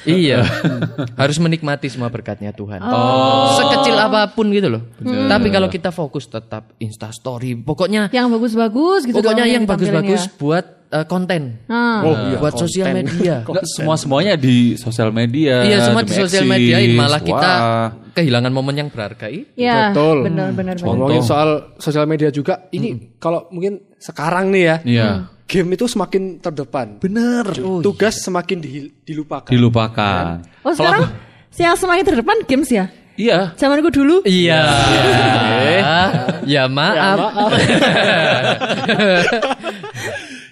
Iya, 0.04 0.44
harus 1.22 1.40
menikmati 1.40 1.88
semua 1.88 2.12
berkatnya 2.12 2.52
Tuhan. 2.52 2.84
Oh. 2.84 3.56
Sekecil 3.56 3.96
apa 3.96 4.28
pun 4.36 4.52
gitu 4.52 4.68
loh. 4.68 4.84
Tapi 5.02 5.48
kalau 5.48 5.72
kita 5.72 5.96
fokus 5.96 6.28
tetap 6.28 6.76
Insta 6.78 7.08
Story, 7.10 7.56
pokoknya 7.56 8.12
Yang 8.12 8.38
bagus-bagus 8.38 9.08
gitu 9.08 9.16
pokoknya 9.18 9.48
yang 9.48 9.64
ditampilin 9.64 9.96
bagus-bagus 9.96 10.22
ya. 10.28 10.36
buat 10.36 10.66
uh, 10.94 11.06
konten, 11.10 11.58
Ah. 11.66 12.06
Oh, 12.06 12.14
iya, 12.30 12.38
buat 12.38 12.54
sosial 12.54 12.94
media. 12.94 13.42
Enggak 13.42 13.66
semua 13.66 13.98
semuanya 13.98 14.38
di 14.38 14.78
sosial 14.78 15.10
media. 15.10 15.66
Iya, 15.66 15.90
semua 15.90 16.06
di 16.06 16.14
sosial 16.14 16.46
mediain 16.46 16.94
malah 16.94 17.18
kita 17.18 17.52
Wah. 17.58 17.88
kehilangan 18.14 18.54
momen 18.54 18.76
yang 18.78 18.90
berharga. 18.94 19.26
Ya, 19.58 19.90
Betul. 19.90 20.30
benar 20.30 20.54
benar 20.54 20.78
benar. 20.78 20.86
Ngomongin 20.86 21.26
soal 21.26 21.50
sosial 21.82 22.06
media 22.06 22.30
juga, 22.30 22.70
ini 22.70 23.18
kalau 23.18 23.50
mungkin 23.50 23.82
sekarang 23.98 24.54
nih 24.54 24.64
ya, 24.64 24.76
Iya. 24.86 25.08
game 25.50 25.74
itu 25.74 25.90
semakin 25.90 26.38
terdepan. 26.38 27.02
Bener. 27.02 27.46
Tugas 27.82 28.22
semakin 28.22 28.58
di- 28.62 28.94
dilupakan. 29.02 29.50
Dilupakan. 29.50 30.46
Oh 30.62 30.72
sekarang 30.72 31.10
yang 31.54 31.74
semakin 31.74 32.04
terdepan 32.06 32.38
games 32.46 32.70
ya? 32.70 32.86
Iya. 33.14 33.54
Zamanku 33.58 33.94
dulu. 33.94 34.22
Iya. 34.26 34.62
Ya 36.44 36.68
maaf. 36.68 37.20
Ya 37.64 37.82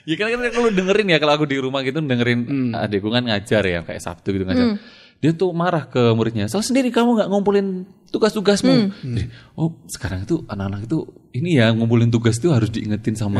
kan 0.05 0.27
kan 0.33 0.51
kalau 0.53 0.69
dengerin 0.73 1.07
ya 1.13 1.17
kalau 1.21 1.33
aku 1.37 1.45
di 1.45 1.57
rumah 1.61 1.85
gitu 1.85 2.01
dengerin 2.01 2.73
adekku 2.73 3.09
kan 3.13 3.23
ngajar 3.25 3.63
ya 3.65 3.79
kayak 3.85 4.01
Sabtu 4.01 4.33
gitu 4.33 4.43
ngajar. 4.45 4.77
Dia 5.21 5.37
tuh 5.37 5.53
marah 5.53 5.85
ke 5.85 6.17
muridnya. 6.17 6.49
Salah 6.49 6.65
sendiri 6.65 6.89
kamu 6.89 7.13
nggak 7.13 7.29
ngumpulin 7.29 7.85
tugas-tugasmu. 8.09 8.89
Jadi, 9.05 9.29
oh 9.53 9.77
sekarang 9.85 10.25
itu 10.25 10.41
anak-anak 10.49 10.89
itu 10.89 11.05
ini 11.37 11.61
ya 11.61 11.69
ngumpulin 11.77 12.09
tugas 12.09 12.41
itu 12.41 12.49
harus 12.49 12.73
diingetin 12.73 13.13
sama 13.13 13.37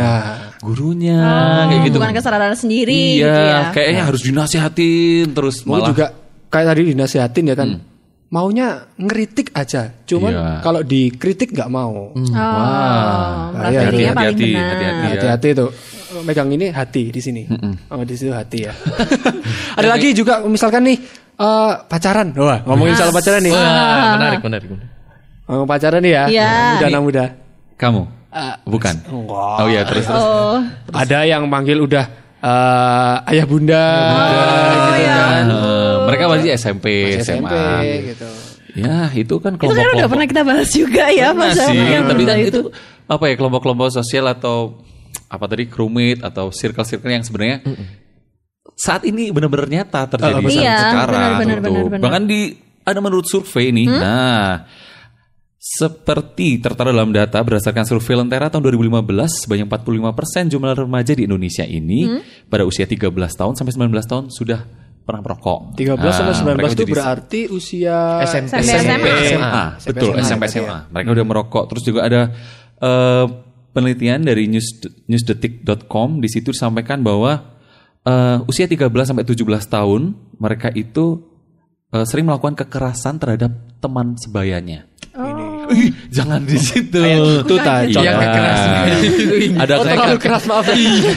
gurunya 0.61 1.17
kayak 1.65 1.89
gitu. 1.89 1.97
Bukan 1.97 2.13
kesadaran 2.13 2.53
sendiri 2.53 3.17
iya, 3.17 3.25
gitu 3.25 3.41
ya. 3.41 3.59
kayaknya 3.73 4.03
harus 4.05 4.21
dinasihatin 4.21 5.25
terus 5.33 5.65
Mungkin 5.65 5.73
malah 5.73 5.89
juga 5.89 6.05
kayak 6.53 6.65
tadi 6.69 6.81
dinasihatin 6.93 7.45
ya 7.49 7.55
kan. 7.57 7.69
Maunya 8.31 8.87
ngeritik 8.95 9.51
aja. 9.57 9.91
Cuman 10.05 10.31
Iya. 10.31 10.63
kalau 10.63 10.85
dikritik 10.85 11.51
nggak 11.51 11.67
mau. 11.67 12.15
Oh, 12.15 13.35
merasa 13.57 13.73
Iya, 13.73 13.81
dirinya 13.89 14.13
paling 14.15 14.37
hati-hati, 14.37 14.49
hati-hati. 14.55 15.07
Hati-hati 15.17 15.49
tuh. 15.57 15.69
Megang 16.21 16.49
ini 16.53 16.69
hati 16.69 17.09
di 17.09 17.21
sini. 17.21 17.43
Oh, 17.89 18.01
di 18.05 18.15
situ 18.15 18.31
hati 18.31 18.65
ya. 18.69 18.73
Ada 19.79 19.87
lagi 19.97 20.13
juga 20.13 20.41
misalkan 20.45 20.85
nih 20.85 20.97
eh, 21.37 21.71
pacaran. 21.85 22.33
Wah, 22.37 22.61
ngomongin 22.65 22.93
soal 22.95 23.11
pacaran 23.13 23.41
nih. 23.41 23.53
Wah, 23.53 24.15
menarik, 24.17 24.39
menarik. 24.45 24.67
menarik. 24.69 24.89
Ngomong 25.49 25.67
pacaran 25.67 25.99
nih 25.99 26.13
ya. 26.13 26.23
Iya. 26.29 26.49
Anak 26.49 26.71
muda, 26.71 26.87
anak 26.87 27.01
muda. 27.03 27.25
kamu 27.81 28.03
bukan. 28.65 28.95
Enggak. 29.09 29.55
Oh 29.59 29.67
iya 29.67 29.81
terus 29.83 30.05
terus. 30.07 30.23
Oh, 30.23 30.57
Ada 30.95 31.27
yang 31.27 31.43
manggil 31.51 31.77
udah 31.83 32.05
eh, 32.41 33.31
ayah 33.35 33.45
bunda, 33.45 33.85
gitu 34.95 35.11
kan. 35.11 35.45
Eh, 35.51 35.95
mereka 36.07 36.23
masih 36.31 36.49
SMP, 36.55 36.85
SMA. 37.19 37.49
SMP 37.49 37.53
gitu. 38.15 38.29
Ya 38.71 39.11
itu 39.11 39.35
kan 39.43 39.59
itu 39.59 39.67
kan 39.67 39.87
udah 39.99 40.07
pernah 40.07 40.27
kita 40.31 40.41
bahas 40.47 40.71
juga 40.71 41.11
ya 41.11 41.35
Pernah 41.35 41.51
pas 41.51 41.59
sih, 41.59 41.75
yang 41.75 42.07
tapi 42.07 42.23
kan 42.23 42.39
itu 42.39 42.71
apa 43.03 43.23
ya 43.27 43.35
kelompok-kelompok 43.35 43.91
sosial 43.91 44.31
atau 44.31 44.79
apa 45.31 45.45
tadi 45.47 45.63
crewmate 45.65 46.19
atau 46.19 46.51
circle-circle 46.51 47.07
yang 47.07 47.23
sebenarnya 47.23 47.63
saat 48.75 49.07
ini 49.07 49.31
benar-benar 49.31 49.71
nyata 49.71 50.11
terjadi 50.11 50.37
Oh, 50.37 50.51
saat 50.51 50.59
Iya, 50.59 50.77
sekarang 50.91 51.21
benar-benar, 51.39 51.55
gitu. 51.55 51.63
benar-benar. 51.71 52.01
Bahkan 52.03 52.23
di 52.27 52.41
ada 52.81 52.99
menurut 52.99 53.25
survei 53.25 53.71
ini, 53.71 53.85
nah 53.87 54.65
seperti 55.61 56.57
tertera 56.57 56.89
dalam 56.89 57.13
data 57.13 57.37
berdasarkan 57.37 57.85
survei 57.85 58.17
Lentera 58.17 58.49
tahun 58.49 58.65
2015, 58.65 59.45
sebanyak 59.45 59.67
45% 59.69 60.49
jumlah 60.49 60.73
remaja 60.73 61.13
di 61.13 61.29
Indonesia 61.29 61.61
ini 61.61 62.17
pada 62.49 62.65
usia 62.65 62.89
13 62.89 63.13
tahun 63.13 63.53
sampai 63.53 63.69
19 63.69 63.93
tahun 64.09 64.23
sudah 64.33 64.65
pernah 65.01 65.21
merokok. 65.21 65.77
13 65.77 66.01
Nah, 66.01 66.09
sampai 66.09 66.33
19 66.33 66.57
mereka 66.57 66.73
itu 66.73 66.85
berarti 66.89 67.39
usia 67.53 68.25
SMP. 68.25 68.57
Sampai 68.57 68.65
SMA. 68.65 69.21
SMA, 69.21 69.63
betul 69.85 70.11
SMA, 70.17 70.25
SMP 70.25 70.41
berarti 70.41 70.57
SMA. 70.57 70.77
Mereka 70.89 71.09
udah 71.13 71.25
merokok. 71.29 71.63
Terus 71.69 71.83
juga 71.85 71.99
ada 72.09 72.21
eh, 72.81 73.25
penelitian 73.71 74.23
dari 74.23 74.47
news 74.47 74.83
newsdetik.com 75.07 76.19
di 76.19 76.29
situ 76.29 76.51
disampaikan 76.51 77.01
bahwa 77.01 77.57
eh, 78.03 78.37
usia 78.49 78.67
13 78.67 78.87
sampai 78.87 79.23
17 79.25 79.41
tahun 79.67 80.01
mereka 80.37 80.69
itu 80.75 81.23
eh, 81.91 82.05
sering 82.05 82.27
melakukan 82.27 82.55
kekerasan 82.55 83.17
terhadap 83.17 83.51
teman 83.79 84.15
sebayanya. 84.19 84.87
Ih, 85.71 85.87
jangan 86.11 86.43
di 86.43 86.59
situ. 86.59 86.99
Itu 86.99 87.55
tadi. 87.63 87.95
Iya. 87.95 88.11
Kekerasan. 88.11 88.71
Ada 89.55 89.73
Oh, 89.79 89.85
terlalu 89.87 90.17
keras 90.19 90.43
maaf. 90.43 90.67
Iya. 90.67 91.11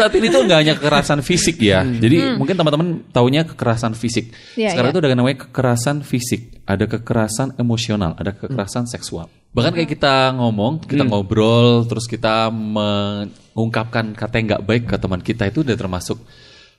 Saat 0.00 0.16
ini 0.16 0.32
tuh 0.32 0.48
nggak 0.48 0.58
hanya 0.64 0.74
kekerasan 0.80 1.20
fisik 1.20 1.60
ya. 1.60 1.84
Jadi 1.84 2.40
mungkin 2.40 2.56
teman-teman 2.56 3.04
taunya 3.12 3.44
kekerasan 3.44 3.92
fisik. 3.92 4.32
Iya, 4.56 4.72
Sekarang 4.72 4.90
iya. 4.90 4.94
itu 4.96 5.00
ada 5.04 5.12
namanya 5.12 5.38
kekerasan 5.44 5.96
fisik, 6.08 6.64
ada 6.64 6.88
kekerasan 6.88 7.60
emosional, 7.60 8.16
ada 8.16 8.32
kekerasan 8.32 8.88
seksual. 8.88 9.28
Bahkan 9.52 9.72
kayak 9.76 9.90
kita 9.92 10.32
ngomong, 10.32 10.80
kita 10.80 11.04
ngobrol, 11.04 11.84
terus 11.84 12.08
kita 12.08 12.48
mengungkapkan 12.48 14.16
kata 14.16 14.34
yang 14.40 14.46
nggak 14.56 14.64
baik 14.64 14.84
ke 14.88 14.96
teman 14.96 15.20
kita 15.20 15.44
itu 15.52 15.60
udah 15.60 15.76
termasuk 15.76 16.16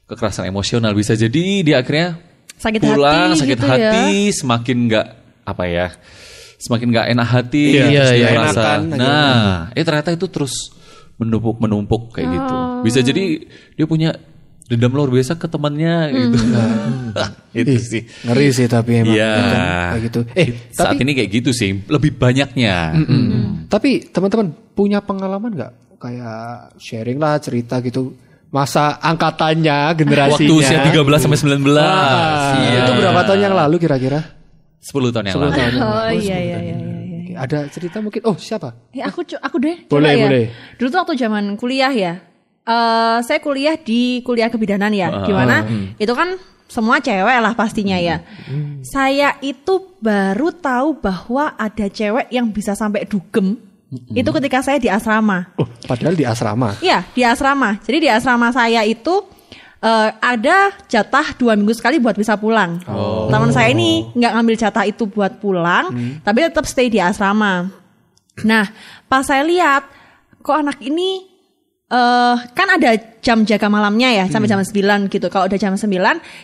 kekerasan 0.09 0.49
emosional. 0.49 0.89
Bisa 0.97 1.13
jadi 1.13 1.61
dia 1.61 1.77
akhirnya 1.85 2.17
Sakit 2.57 2.81
pulang 2.81 3.33
hati 3.33 3.39
sakit 3.45 3.57
gitu 3.61 3.65
hati, 3.69 4.09
ya. 4.29 4.33
semakin 4.33 4.77
nggak 4.89 5.07
apa 5.45 5.63
ya, 5.69 5.87
semakin 6.57 6.87
nggak 6.89 7.07
enak 7.13 7.27
hati, 7.27 7.63
Iya, 7.75 7.81
terus 7.83 7.93
iya, 7.93 8.03
dia 8.09 8.17
iya. 8.17 8.29
merasa, 8.33 8.61
Enakan 8.61 8.81
nah, 8.97 9.53
eh 9.75 9.83
ternyata 9.83 10.09
itu 10.15 10.25
terus 10.31 10.53
menumpuk 11.21 11.57
menumpuk 11.61 12.03
kayak 12.15 12.29
gitu. 12.29 12.55
Oh. 12.55 12.81
Bisa 12.81 12.99
jadi 13.05 13.45
dia 13.77 13.85
punya 13.85 14.17
dendam 14.65 14.91
luar 14.91 15.09
biasa 15.09 15.35
ke 15.35 15.45
temannya 15.45 15.95
gitu. 16.09 16.37
itu 17.59 17.69
Ih, 17.69 17.79
sih. 17.79 18.01
Ngeri 18.23 18.47
sih 18.49 18.65
tapi 18.65 18.91
emang 18.99 19.13
Iya. 19.13 19.31
kan, 19.33 19.51
kayak 19.91 20.03
gitu. 20.03 20.19
Eh, 20.33 20.47
Saat 20.69 20.85
tapi 20.89 21.03
ini 21.03 21.11
kayak 21.13 21.29
gitu 21.31 21.51
sih, 21.51 21.69
lebih 21.85 22.15
banyaknya. 22.15 22.75
tapi 23.67 24.07
teman-teman 24.07 24.47
punya 24.71 24.99
pengalaman 24.99 25.51
nggak 25.51 25.71
kayak 25.97 26.39
sharing 26.77 27.15
lah 27.15 27.37
cerita 27.37 27.79
gitu 27.79 28.11
masa 28.49 28.99
angkatannya 28.99 29.93
generasinya 29.95 30.45
Waktu 30.45 30.53
usia 30.53 30.77
13 30.81 31.19
sampai 31.19 31.39
19. 31.39 31.73
Wah, 31.73 32.53
Iya. 32.55 32.79
itu 32.83 32.91
berapa 32.95 33.21
tahun 33.23 33.41
yang 33.41 33.55
lalu 33.55 33.75
kira-kira 33.77 34.19
10 34.79 35.09
tahun 35.09 35.25
yang 35.25 35.35
10 35.35 35.43
lalu. 35.43 35.51
tahun 35.51 35.63
yang 35.69 35.81
Oh 35.81 35.89
lalu. 36.05 36.17
iya 36.19 36.37
iya 36.39 36.57
iya 36.59 36.75
iya. 36.75 36.75
iya. 36.77 37.35
Ada 37.35 37.65
cerita 37.67 37.97
mungkin 37.97 38.21
oh 38.23 38.37
siapa 38.37 38.93
Eh, 38.93 39.01
aku 39.01 39.25
aku 39.25 39.57
deh. 39.57 39.85
Boleh, 39.87 40.13
ya. 40.13 40.21
boleh. 40.23 40.43
Dulu 40.77 40.87
tuh 40.87 40.99
waktu 41.01 41.13
zaman 41.15 41.43
kuliah 41.55 41.89
ya. 41.89 42.13
Eh 42.63 43.17
saya 43.21 43.39
kuliah 43.39 43.75
di 43.75 44.23
kuliah 44.23 44.47
kebidanan 44.47 44.91
ya. 44.91 45.23
Gimana? 45.23 45.67
Itu 45.99 46.15
kan 46.15 46.39
semua 46.65 46.97
cewek 46.97 47.37
lah 47.37 47.53
pastinya 47.53 47.99
ya. 47.99 48.23
Saya 48.81 49.37
itu 49.39 49.93
baru 49.99 50.49
tahu 50.49 50.97
bahwa 50.97 51.53
ada 51.53 51.85
cewek 51.85 52.31
yang 52.31 52.49
bisa 52.49 52.73
sampai 52.73 53.05
dugem. 53.05 53.59
Itu 54.09 54.33
ketika 54.33 54.65
saya 54.65 54.81
di 54.81 54.89
asrama. 54.89 55.53
oh 55.53 55.69
padahal 55.85 56.17
di 56.17 56.25
asrama 56.25 56.73
Iya, 56.81 57.05
di 57.13 57.21
asrama. 57.21 57.77
Jadi 57.85 57.97
di 58.01 58.09
asrama 58.09 58.49
saya 58.49 58.81
itu 58.81 59.21
eh, 59.77 60.09
ada 60.17 60.73
jatah 60.89 61.37
dua 61.37 61.53
minggu 61.53 61.77
sekali 61.77 62.01
buat 62.01 62.17
bisa 62.17 62.33
pulang. 62.33 62.81
Teman 63.29 63.53
saya 63.53 63.69
ini 63.69 64.09
nggak 64.17 64.33
ngambil 64.33 64.55
jatah 64.57 64.85
itu 64.89 65.05
buat 65.05 65.37
pulang, 65.37 65.93
tapi 66.25 66.41
tetap 66.41 66.65
stay 66.65 66.89
di 66.89 66.97
asrama. 66.97 67.69
Nah, 68.41 68.65
pas 69.05 69.21
saya 69.21 69.45
lihat 69.45 69.85
kok 70.41 70.57
anak 70.57 70.81
ini 70.81 71.32
eh 71.93 72.35
kan 72.57 72.67
ada 72.73 72.97
jam 73.21 73.45
jaga 73.45 73.69
malamnya 73.69 74.09
ya 74.09 74.25
sampai 74.25 74.49
jam 74.49 74.57
9 74.57 75.13
gitu. 75.13 75.29
Kalau 75.29 75.45
udah 75.45 75.59
jam 75.61 75.77
9 75.77 75.85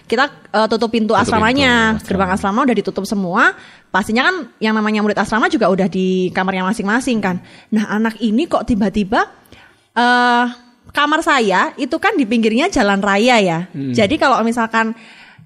kita 0.05 0.25
eh, 0.53 0.67
tutup 0.69 0.93
pintu 0.93 1.17
asramanya. 1.17 1.97
pintu 1.97 2.05
Gerbang 2.05 2.29
asrama 2.29 2.69
udah 2.69 2.75
ditutup 2.77 3.03
semua. 3.09 3.57
Pastinya 3.89 4.29
kan 4.29 4.53
yang 4.61 4.77
namanya 4.77 5.01
murid 5.01 5.17
asrama 5.17 5.49
juga 5.49 5.65
udah 5.73 5.89
di 5.89 6.29
kamarnya 6.29 6.69
masing-masing 6.69 7.17
kan. 7.17 7.41
Nah, 7.73 7.89
anak 7.89 8.21
ini 8.21 8.45
kok 8.45 8.69
tiba-tiba 8.69 9.25
eh 9.97 10.45
kamar 10.93 11.21
saya 11.25 11.73
itu 11.81 11.97
kan 11.97 12.13
di 12.13 12.29
pinggirnya 12.29 12.69
jalan 12.69 13.01
raya 13.01 13.41
ya. 13.41 13.59
Jadi 13.73 14.21
kalau 14.21 14.37
misalkan 14.45 14.93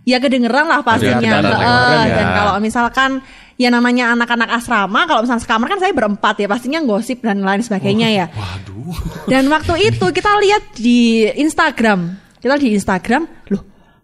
ya 0.03 0.19
kedengeran 0.19 0.67
lah 0.67 0.83
pastinya. 0.83 1.39
Ada 1.39 1.48
Heeh, 1.48 1.55
kedengeran 1.55 2.07
ya. 2.07 2.15
Dan 2.15 2.27
kalau 2.36 2.53
misalkan 2.60 3.12
ya 3.57 3.69
namanya 3.69 4.13
anak-anak 4.17 4.50
asrama, 4.60 5.05
kalau 5.05 5.22
misalnya 5.24 5.43
sekamar 5.45 5.67
kan 5.69 5.79
saya 5.81 5.93
berempat 5.93 6.36
ya, 6.41 6.48
pastinya 6.50 6.79
gosip 6.81 7.22
dan 7.22 7.41
lain 7.41 7.62
sebagainya 7.62 8.07
ya. 8.10 8.25
Waduh. 8.33 9.27
Dan 9.29 9.48
waktu 9.50 9.93
itu 9.93 10.05
kita 10.10 10.31
lihat 10.41 10.63
di 10.77 11.29
Instagram, 11.38 12.17
kita 12.41 12.55
di 12.57 12.74
Instagram, 12.74 13.24
loh 13.53 13.63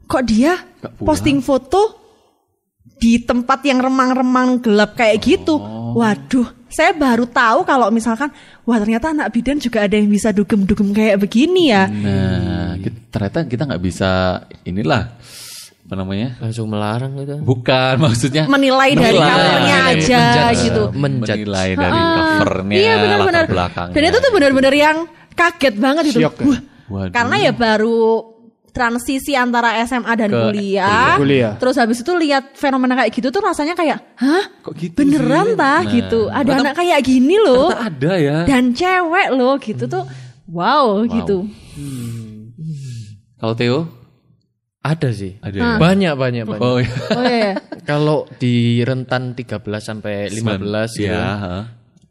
kok 0.09 0.25
dia 0.25 0.57
posting 0.97 1.37
foto 1.41 1.97
di 2.99 3.23
tempat 3.23 3.63
yang 3.63 3.79
remang-remang 3.79 4.59
gelap 4.59 4.97
kayak 4.97 5.23
gitu. 5.23 5.55
Waduh, 5.95 6.67
saya 6.69 6.93
baru 6.93 7.25
tahu 7.25 7.65
kalau 7.65 7.89
misalkan, 7.89 8.29
wah 8.67 8.77
ternyata 8.77 9.13
anak 9.15 9.33
bidan 9.33 9.57
juga 9.57 9.85
ada 9.87 9.95
yang 9.97 10.09
bisa 10.09 10.29
dugem-dugem 10.35 10.93
kayak 10.93 11.17
begini 11.21 11.73
ya. 11.73 11.87
Nah, 11.87 12.77
kita- 12.77 13.01
ternyata 13.09 13.39
kita 13.47 13.63
nggak 13.65 13.83
bisa 13.83 14.43
inilah 14.67 15.17
apa 15.89 15.98
namanya? 15.98 16.38
Langsung 16.38 16.69
melarang 16.69 17.17
gitu. 17.17 17.41
Bukan 17.41 17.98
maksudnya 18.05 18.46
Menilai 18.46 18.93
dari 18.93 19.17
covernya 19.17 19.77
aja 19.89 20.22
Menjudge. 20.22 20.62
gitu. 20.62 20.84
Menjudge. 20.93 21.41
menilai 21.41 21.69
dari 21.74 21.98
covernya, 22.05 22.77
Iya 22.77 22.93
benar-benar. 22.96 23.43
latar 23.43 23.50
belakangnya. 23.50 23.93
Dan 23.98 24.03
itu 24.05 24.17
tuh 24.22 24.31
benar-benar 24.31 24.74
yang 24.77 24.98
kaget 25.34 25.75
banget 25.75 26.03
gitu. 26.13 26.19
Syok 26.22 26.36
ya? 26.38 26.46
Wah, 26.46 26.60
Waduh. 26.89 27.12
karena 27.12 27.36
ya 27.39 27.51
baru 27.51 28.01
transisi 28.69 29.34
antara 29.34 29.81
SMA 29.81 30.13
dan 30.13 30.29
Ke 30.29 30.39
kuliah. 30.46 31.17
kuliah. 31.17 31.53
Terus 31.58 31.75
habis 31.75 31.98
itu 32.00 32.13
lihat 32.13 32.53
fenomena 32.53 32.93
kayak 32.96 33.10
gitu 33.12 33.34
tuh 33.34 33.41
rasanya 33.41 33.74
kayak, 33.74 33.98
hah? 34.15 34.46
Kok 34.62 34.74
gitu 34.77 34.93
Beneran 34.93 35.58
tah 35.58 35.81
Nah, 35.81 35.89
gitu. 35.89 36.29
Ada 36.29 36.51
anak 36.62 36.74
kayak 36.77 37.01
gini 37.01 37.34
loh. 37.36 37.74
ada 37.74 38.13
ya. 38.13 38.46
Dan 38.46 38.77
cewek 38.77 39.34
loh 39.34 39.58
gitu 39.58 39.89
tuh. 39.89 40.05
Wow, 40.46 41.01
gitu. 41.03 41.50
Kalau 43.38 43.53
Theo 43.55 43.77
Ada 44.79 45.09
sih. 45.12 45.36
ada. 45.43 45.55
ya? 45.59 45.75
Banyak 45.75 46.13
banyak 46.15 46.43
banyak. 46.48 46.63
Oh 46.63 46.79
iya. 46.79 46.95
Oh 47.12 47.25
iya. 47.27 47.53
Kalau 47.83 48.24
di 48.39 48.79
rentan 48.79 49.36
13 49.36 49.59
sampai 49.83 50.31
15 50.31 50.95
gitu. 50.95 51.12
Iya, 51.12 51.19
kan, 51.19 51.36
ha. 51.43 51.57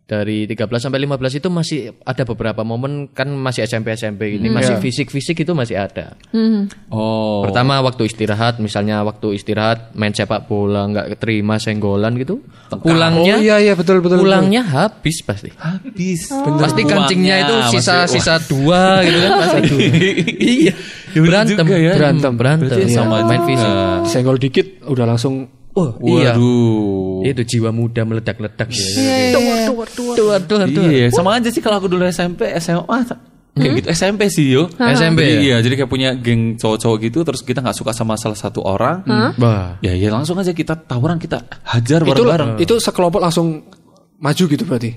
Dari 0.08 0.48
13 0.48 0.88
sampai 0.88 1.04
15 1.04 1.36
itu 1.36 1.48
masih 1.52 1.92
ada 2.00 2.24
beberapa 2.24 2.64
momen 2.64 3.12
kan 3.12 3.28
masih 3.28 3.68
SMP 3.68 3.92
SMP 3.92 4.40
ini 4.40 4.48
masih 4.48 4.80
fisik-fisik 4.80 5.44
itu 5.44 5.52
masih 5.52 5.76
ada. 5.76 6.16
Hmm. 6.32 6.64
Oh. 6.88 7.44
Pertama 7.44 7.84
waktu 7.84 8.08
istirahat 8.08 8.56
misalnya 8.56 9.04
waktu 9.04 9.36
istirahat 9.36 9.92
main 9.92 10.16
sepak 10.16 10.48
bola 10.48 10.88
nggak 10.88 11.20
terima 11.20 11.60
senggolan 11.60 12.16
gitu. 12.16 12.40
Pulangnya 12.80 13.36
oh 13.36 13.44
iya 13.44 13.60
iya 13.60 13.76
betul 13.76 14.00
betul 14.00 14.24
betul. 14.24 14.32
pulangnya 14.32 14.64
habis 14.64 15.20
pasti. 15.20 15.52
habis. 15.60 16.32
Pasti 16.32 16.82
kancingnya 16.88 17.44
itu 17.44 17.54
sisa-sisa 17.76 18.40
dua 18.48 19.04
gitu 19.04 19.18
kan 19.20 19.32
pasti. 19.44 19.60
iya. 20.56 20.72
Ya 21.08 21.20
bener 21.20 21.28
berantem, 21.32 21.64
juga 21.68 21.76
ya. 21.76 21.92
berantem, 21.96 22.32
berantem. 22.36 22.66
Berarti 22.68 22.84
Iya, 22.88 22.96
sama 22.96 23.16
main 23.24 23.42
fisik. 23.44 23.70
senggol 24.08 24.36
dikit 24.40 24.66
udah 24.88 25.04
langsung 25.04 25.57
Oh, 25.78 25.90
iya. 26.02 26.34
Waduh. 26.34 27.22
Itu 27.22 27.42
jiwa 27.46 27.70
muda 27.70 28.02
meledak-ledak 28.02 28.68
ya. 28.74 28.84
Tuh, 29.30 29.86
tuh. 29.94 30.12
Tuh, 30.18 30.38
tuh, 30.42 30.58
tuh. 30.74 30.84
Iya, 30.90 31.14
sama 31.14 31.38
aja 31.38 31.48
sih 31.54 31.62
kalau 31.62 31.78
aku 31.78 31.86
dulu 31.86 32.02
SMP, 32.10 32.50
SMA 32.58 33.06
kayak 33.58 33.72
gitu 33.82 33.88
SMP 33.90 34.22
sih 34.30 34.46
yo. 34.54 34.70
SMP 34.78 35.20
Jadi, 35.26 35.34
ya? 35.34 35.40
Iya, 35.42 35.56
jadi 35.66 35.74
kayak 35.82 35.90
punya 35.90 36.10
geng 36.14 36.54
cowok-cowok 36.56 36.96
gitu 37.10 37.18
terus 37.26 37.40
kita 37.42 37.58
nggak 37.58 37.76
suka 37.76 37.90
sama 37.90 38.14
salah 38.14 38.38
satu 38.38 38.62
orang. 38.62 39.02
Bah. 39.34 39.82
Ya 39.82 39.92
ya 39.98 40.14
langsung 40.14 40.38
aja 40.38 40.54
kita 40.54 40.78
tawuran 40.78 41.18
kita 41.18 41.42
hajar 41.66 42.06
itu 42.06 42.10
bareng-bareng. 42.10 42.62
itu 42.62 42.74
sekelompok 42.78 43.18
langsung 43.22 43.66
maju 44.18 44.44
gitu 44.46 44.62
berarti 44.66 44.90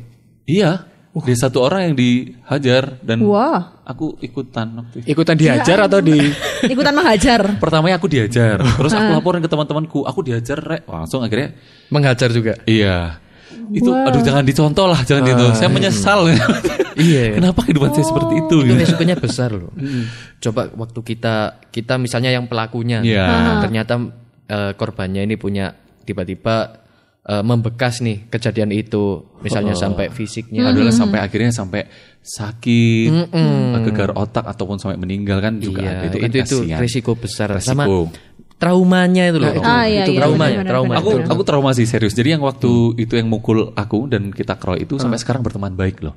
Iya. 0.46 0.86
Dia 1.12 1.36
satu 1.36 1.60
orang 1.60 1.92
yang 1.92 1.96
dihajar 2.00 2.96
dan 3.04 3.20
Wah, 3.28 3.84
aku 3.84 4.16
ikutan 4.24 4.80
waktu 4.80 5.04
itu. 5.04 5.12
ikutan 5.12 5.36
dihajar 5.36 5.84
atau 5.84 6.00
di 6.00 6.16
ikutan 6.74 6.96
menghajar. 6.96 7.60
Pertamanya 7.60 8.00
aku 8.00 8.08
dihajar, 8.08 8.64
terus 8.80 8.96
aku 8.96 9.12
laporin 9.12 9.44
ke 9.44 9.52
teman-temanku, 9.52 10.08
aku 10.08 10.24
dihajar, 10.24 10.56
rek. 10.56 10.88
Langsung 10.88 11.20
akhirnya 11.20 11.52
Menghajar 11.92 12.32
juga. 12.32 12.56
iya. 12.64 13.20
Itu 13.72 13.92
aduh 13.92 14.24
jangan 14.24 14.44
dicontoh 14.44 14.88
lah, 14.88 15.04
jangan 15.04 15.24
gitu. 15.28 15.46
Saya 15.52 15.68
menyesal. 15.68 16.20
Iya. 16.92 17.40
Kenapa 17.40 17.64
kehidupan 17.64 17.96
saya 17.96 18.04
seperti 18.04 18.34
itu? 18.36 18.56
Itu 18.62 18.68
gitu. 18.68 18.76
resikonya 18.84 19.16
besar 19.16 19.56
loh. 19.56 19.72
Coba 20.44 20.68
waktu 20.76 21.00
kita 21.02 21.36
kita 21.72 21.96
misalnya 21.96 22.36
yang 22.36 22.52
pelakunya, 22.52 23.00
Iya. 23.00 23.64
ternyata 23.64 24.12
eh, 24.46 24.72
korbannya 24.76 25.24
ini 25.24 25.40
punya 25.40 25.72
tiba-tiba 26.04 26.81
eh, 27.22 27.44
membekas 27.44 28.00
nih 28.00 28.28
kejadian 28.28 28.72
itu, 28.72 29.22
misalnya 29.40 29.74
sampai 29.74 30.10
fisiknya. 30.10 30.70
adalah 30.70 30.90
sampai 30.90 31.20
akhirnya 31.20 31.52
sampai 31.52 31.86
sakit, 32.22 33.34
gegar 33.84 34.14
otak 34.14 34.46
ataupun 34.46 34.78
sampai 34.78 34.98
meninggal 34.98 35.42
kan 35.42 35.58
juga 35.58 35.82
Iya, 35.82 35.92
ada 35.92 36.06
itu 36.06 36.18
itu 36.18 36.22
kan 36.22 36.30
itu, 36.32 36.58
kasihan. 36.62 36.80
risiko 36.80 37.12
besar 37.14 37.50
sama 37.58 37.84
Resiko. 37.86 38.14
traumanya 38.58 39.24
itu 39.26 39.38
loh. 39.38 39.50
Ah, 39.62 39.90
iya, 39.90 40.06
itu 40.06 40.14
iya, 40.14 40.20
traumanya, 40.22 40.62
benar-benar, 40.62 40.70
trauma. 40.70 40.94
benar. 40.94 41.02
Aku 41.02 41.10
aku 41.34 41.42
trauma 41.42 41.70
sih 41.74 41.86
serius. 41.86 42.14
Jadi 42.14 42.38
yang 42.38 42.44
waktu 42.46 42.70
itu 42.96 43.14
yang 43.18 43.26
mukul 43.26 43.74
aku 43.74 44.06
dan 44.06 44.30
kita 44.30 44.54
keroy 44.56 44.86
itu 44.86 44.98
sampai 44.98 45.18
sekarang 45.18 45.42
berteman 45.42 45.74
baik 45.74 46.02
loh. 46.02 46.14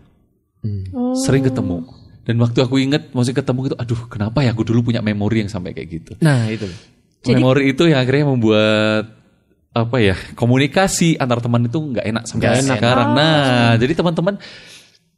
Sering 1.16 1.44
ketemu. 1.44 1.84
Dan 2.24 2.40
waktu 2.40 2.64
aku 2.64 2.80
inget 2.80 3.12
masih 3.12 3.32
ketemu 3.32 3.68
itu, 3.68 3.76
aduh 3.76 4.00
kenapa 4.08 4.40
ya 4.40 4.52
aku 4.52 4.64
dulu 4.64 4.88
punya 4.88 5.00
memori 5.00 5.44
yang 5.44 5.48
sampai 5.48 5.76
kayak 5.76 5.88
gitu. 5.92 6.12
Nah, 6.20 6.48
itu 6.48 6.64
memori 7.28 7.72
itu 7.72 7.84
yang 7.84 8.00
akhirnya 8.00 8.28
membuat 8.28 9.23
apa 9.74 9.96
ya 9.98 10.14
komunikasi 10.38 11.18
antar 11.18 11.42
teman 11.42 11.66
itu 11.66 11.78
nggak 11.82 12.06
enak 12.06 12.22
sampai 12.24 12.46
Nggak 12.46 12.56
enak. 12.62 12.76
sekarang. 12.78 13.08
Nah, 13.18 13.74
jadi 13.74 13.92
teman-teman 13.92 14.34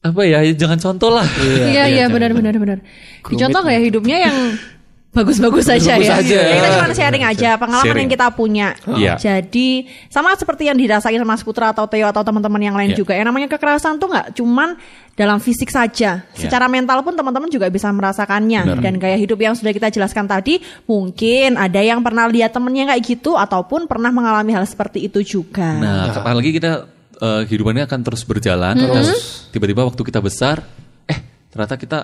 apa 0.00 0.20
ya 0.24 0.38
jangan 0.56 0.78
contoh 0.80 1.10
lah. 1.12 1.26
Iya 1.44 1.84
iya 1.92 2.04
benar 2.08 2.32
benar 2.32 2.56
benar. 2.56 2.78
Dicontoh 3.20 3.60
kayak 3.60 3.82
hidupnya 3.84 4.16
yang 4.30 4.36
bagus-bagus 5.16 5.64
saja 5.64 5.96
ya. 5.96 6.20
aja. 6.20 6.36
Ya, 6.36 6.54
Kita 6.60 6.68
cuma 6.76 6.88
sharing 6.92 7.24
aja 7.24 7.50
pengalaman 7.56 7.86
Sharing. 7.88 8.04
yang 8.04 8.12
kita 8.12 8.26
punya. 8.36 8.68
Iya. 8.84 9.12
Jadi 9.16 9.88
sama 10.12 10.36
seperti 10.36 10.68
yang 10.68 10.76
dirasain 10.76 11.16
sama 11.16 11.32
Mas 11.32 11.40
Putra 11.40 11.72
atau 11.72 11.88
Theo 11.88 12.12
atau 12.12 12.20
teman-teman 12.20 12.60
yang 12.60 12.76
lain 12.76 12.92
Iya. 12.92 12.98
juga. 13.00 13.12
Yang 13.16 13.26
namanya 13.32 13.48
kekerasan 13.48 13.96
tuh 13.96 14.12
nggak 14.12 14.36
cuman 14.36 14.76
dalam 15.16 15.40
fisik 15.40 15.72
saja. 15.72 16.28
Secara 16.36 16.68
mental 16.68 17.00
pun 17.00 17.16
teman-teman 17.16 17.48
juga 17.48 17.72
bisa 17.72 17.88
merasakannya. 17.88 18.76
Dan 18.76 19.00
gaya 19.00 19.16
hidup 19.16 19.40
yang 19.40 19.56
sudah 19.56 19.72
kita 19.72 19.88
jelaskan 19.88 20.28
tadi, 20.28 20.60
mungkin 20.84 21.56
ada 21.56 21.80
yang 21.80 22.04
pernah 22.04 22.28
lihat 22.28 22.52
temennya 22.52 22.92
kayak 22.92 23.02
gitu 23.02 23.32
ataupun 23.32 23.88
pernah 23.88 24.12
mengalami 24.12 24.52
hal 24.52 24.68
seperti 24.68 25.08
itu 25.08 25.24
juga. 25.24 25.72
Nah, 25.80 26.12
apalagi 26.12 26.52
kita 26.52 26.84
eh, 27.16 27.42
kehidupannya 27.48 27.88
akan 27.88 28.00
terus 28.04 28.28
berjalan. 28.28 28.76
Terus 28.76 29.48
tiba-tiba 29.48 29.88
waktu 29.88 30.02
kita 30.04 30.20
besar, 30.20 30.60
eh 31.08 31.16
ternyata 31.48 31.80
kita 31.80 31.98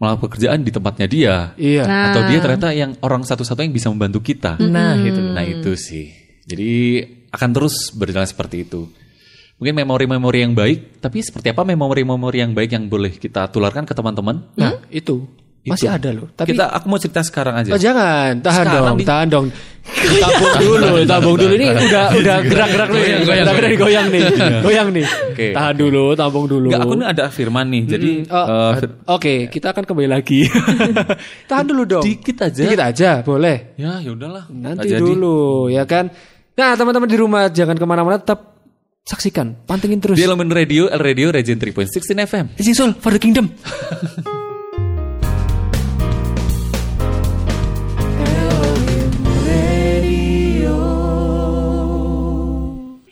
malah 0.00 0.18
pekerjaan 0.18 0.62
di 0.62 0.70
tempatnya 0.70 1.06
dia. 1.08 1.34
Iya. 1.58 1.84
Nah. 1.84 2.04
Atau 2.12 2.22
dia 2.30 2.38
ternyata 2.38 2.68
yang 2.72 2.96
orang 3.04 3.22
satu-satu 3.26 3.60
yang 3.64 3.74
bisa 3.74 3.88
membantu 3.92 4.22
kita. 4.22 4.60
Nah, 4.60 4.96
itu 4.98 5.20
loh. 5.20 5.32
Nah 5.34 5.44
itu 5.44 5.72
sih. 5.74 6.10
Jadi 6.42 7.02
akan 7.30 7.50
terus 7.54 7.90
berjalan 7.94 8.28
seperti 8.28 8.66
itu. 8.66 8.90
Mungkin 9.62 9.78
memori-memori 9.78 10.42
yang 10.42 10.58
baik, 10.58 10.98
tapi 10.98 11.22
seperti 11.22 11.54
apa 11.54 11.62
memori-memori 11.62 12.42
yang 12.42 12.50
baik 12.50 12.74
yang 12.74 12.90
boleh 12.90 13.14
kita 13.14 13.46
tularkan 13.46 13.86
ke 13.86 13.94
teman-teman? 13.94 14.42
Nah, 14.58 14.82
itu 14.90 15.22
masih 15.64 15.86
Itu. 15.86 15.94
ada 15.94 16.10
loh. 16.10 16.26
Tapi 16.28 16.48
kita 16.50 16.64
aku 16.68 16.86
mau 16.86 16.98
cerita 16.98 17.20
sekarang 17.20 17.54
aja. 17.54 17.70
Oh, 17.70 17.78
jangan, 17.78 18.38
tahan 18.38 18.64
Sekarang 18.64 18.82
dong, 18.84 18.96
nih. 18.98 19.06
tahan 19.06 19.28
dong. 19.28 19.46
Tabung 19.82 20.54
dulu, 20.58 20.86
tabung 21.04 21.36
dulu 21.36 21.52
ini 21.52 21.66
udah 21.66 22.04
udah 22.14 22.36
gerak-gerak 22.40 22.88
nih, 22.88 23.02
Goyang, 23.02 23.22
goyang, 23.22 23.42
udah 23.42 23.54
goyang. 23.54 23.78
goyang 23.78 24.06
nih, 24.08 24.22
goyang 24.62 24.88
nih. 24.90 25.06
Oke. 25.28 25.46
Tahan 25.50 25.74
dulu, 25.74 26.04
tabung 26.14 26.46
dulu. 26.46 26.66
Enggak, 26.70 26.82
aku 26.82 26.94
ini 26.94 27.04
ada 27.04 27.24
firman 27.28 27.66
nih. 27.68 27.82
Jadi 27.88 28.10
Oh, 28.26 28.46
eh, 28.46 28.72
fir- 28.76 28.94
Oke, 29.08 29.34
kita 29.48 29.66
akan 29.70 29.82
kembali 29.84 30.08
lagi. 30.08 30.46
tahan 31.50 31.64
dulu 31.64 31.82
dong. 31.84 32.02
Dikit 32.02 32.36
aja. 32.42 32.62
Dikit 32.62 32.80
aja, 32.80 33.10
boleh. 33.22 33.74
ya 33.74 33.98
ya 33.98 34.10
udahlah. 34.10 34.46
Nanti 34.50 34.86
nggak 34.86 34.98
jadi. 34.98 35.02
dulu, 35.02 35.38
ya 35.66 35.82
kan. 35.82 36.10
Nah, 36.52 36.74
teman-teman 36.74 37.06
di 37.06 37.16
rumah 37.16 37.42
jangan 37.48 37.74
ke 37.74 37.86
mana-mana, 37.86 38.18
tetap 38.18 38.58
saksikan, 39.02 39.62
pantengin 39.62 39.98
terus. 39.98 40.14
Di 40.14 40.22
Elemen 40.22 40.46
Radio, 40.46 40.86
L 40.86 40.98
Radio, 40.98 41.30
Region 41.30 41.54
3.16 41.56 42.18
FM. 42.20 42.46
Rising 42.54 42.76
Soul 42.76 42.90
for 42.94 43.10
the 43.10 43.18
Kingdom. 43.18 43.50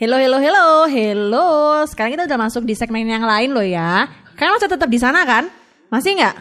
Hello, 0.00 0.16
hello, 0.16 0.40
hello, 0.40 0.88
hello. 0.88 1.84
Sekarang 1.84 2.16
kita 2.16 2.24
udah 2.24 2.40
masuk 2.40 2.64
di 2.64 2.72
segmen 2.72 3.04
yang 3.04 3.20
lain 3.20 3.52
loh 3.52 3.60
ya. 3.60 4.08
Kalian 4.32 4.56
masih 4.56 4.72
tetap 4.72 4.88
di 4.88 4.96
sana 4.96 5.28
kan? 5.28 5.52
Masih 5.92 6.16
nggak? 6.16 6.36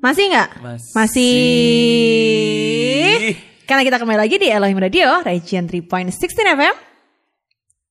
Masih 0.00 0.32
nggak? 0.32 0.48
Masih. 0.64 0.96
Masih. 0.96 1.36
Karena 3.68 3.84
kita 3.84 4.00
kembali 4.00 4.16
lagi 4.16 4.40
di 4.40 4.48
Elohim 4.48 4.80
Radio, 4.80 5.20
Region 5.20 5.68
3.16 5.68 6.08
FM. 6.56 6.85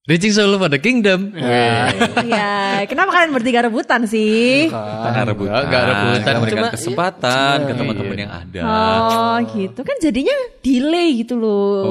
Reaching 0.05 0.37
for 0.37 0.69
the 0.69 0.77
Kingdom. 0.77 1.33
Iya, 1.33 2.85
kenapa 2.85 3.09
kalian 3.09 3.33
bertiga 3.33 3.65
rebutan 3.65 4.05
sih? 4.05 4.69
Nggak 4.69 5.25
rebutan. 5.33 5.61
nggak 5.65 5.81
rebutan, 5.81 6.21
Kita 6.21 6.31
memberikan 6.37 6.61
cuma- 6.61 6.73
kesempatan 6.77 7.55
ke 7.65 7.73
teman-teman 7.73 8.17
yang 8.21 8.33
ada. 8.37 8.61
Oh 8.61 9.35
gitu 9.57 9.81
kan 9.81 9.97
jadinya 9.97 10.37
delay 10.61 11.25
gitu 11.25 11.33
loh. 11.41 11.81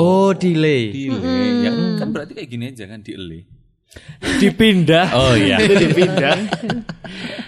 Oh, 0.00 0.30
delay. 0.32 0.96
Delay. 0.96 1.48
Ya, 1.60 1.70
kan 2.00 2.08
berarti 2.08 2.32
kayak 2.40 2.48
gini 2.48 2.64
aja 2.72 2.88
kan 2.88 3.04
delay. 3.04 3.44
Dipindah. 4.38 5.06
Oh 5.12 5.34
iya. 5.34 5.58
Dipindah. 5.60 6.36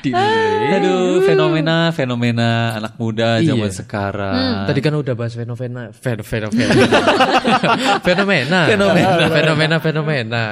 Delay. 0.02 0.76
Aduh, 0.76 1.24
fenomena 1.24 1.88
fenomena 1.90 2.50
anak 2.76 2.94
muda 2.96 3.40
zaman 3.40 3.70
Iya. 3.70 3.78
sekarang. 3.80 4.68
Tadi 4.68 4.80
kan 4.80 4.92
udah 4.92 5.14
bahas 5.14 5.32
fenomena, 5.32 5.88
fen- 5.90 6.20
fenomena, 6.20 6.68
fenomena, 8.06 8.60
fenomena, 8.68 9.26
fenomena, 9.30 9.76
fenomena 9.80 10.44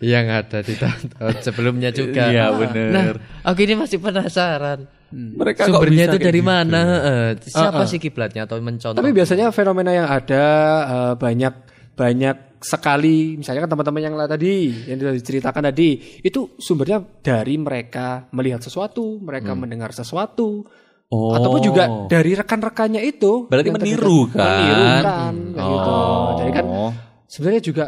yang 0.00 0.26
ada 0.30 0.62
di 0.62 0.74
tahun-tahun 0.74 1.36
sebelumnya 1.42 1.90
juga. 1.90 2.30
Iya, 2.30 2.54
bener. 2.54 2.88
Nah, 2.92 3.04
aku 3.44 3.58
ini 3.62 3.74
masih 3.76 3.98
penasaran. 3.98 4.86
Mereka 5.12 5.68
kok 5.68 5.76
Sumbernya 5.76 6.08
itu 6.08 6.16
dari 6.16 6.40
gitu? 6.40 6.48
mana? 6.48 6.82
Eh, 7.04 7.30
siapa 7.44 7.84
sih 7.84 8.00
kiblatnya 8.00 8.48
atau 8.48 8.56
mencontoh? 8.56 8.96
Tapi 8.96 9.12
biasanya 9.12 9.52
fenomena 9.52 9.92
yang 9.92 10.08
ada 10.08 10.44
eh, 10.88 11.14
banyak 11.20 11.52
banyak 11.92 12.36
sekali 12.62 13.34
misalnya 13.34 13.66
kan 13.66 13.70
teman-teman 13.70 14.00
yang 14.00 14.14
lah 14.14 14.24
tadi 14.24 14.70
yang 14.86 14.96
sudah 14.96 15.12
diceritakan 15.12 15.62
tadi 15.66 15.88
itu 16.20 16.54
sumbernya 16.56 17.02
dari 17.20 17.54
mereka 17.56 18.30
melihat 18.30 18.58
sesuatu, 18.58 19.18
mereka 19.18 19.52
mendengar 19.52 19.90
sesuatu 19.90 20.64
Oh. 21.08 21.36
ataupun 21.36 21.60
juga 21.60 21.84
dari 22.08 22.32
rekan-rekannya 22.32 23.04
itu 23.04 23.44
Berarti 23.44 23.68
meniru, 23.68 24.32
kan? 24.32 24.48
meniru 24.56 24.84
kan 25.02 25.34
kayak 25.52 25.68
gitu. 25.68 25.96
Jadi 26.40 26.50
kan 26.52 26.64
Oh. 26.64 26.90
sebenarnya 27.26 27.60
juga 27.60 27.84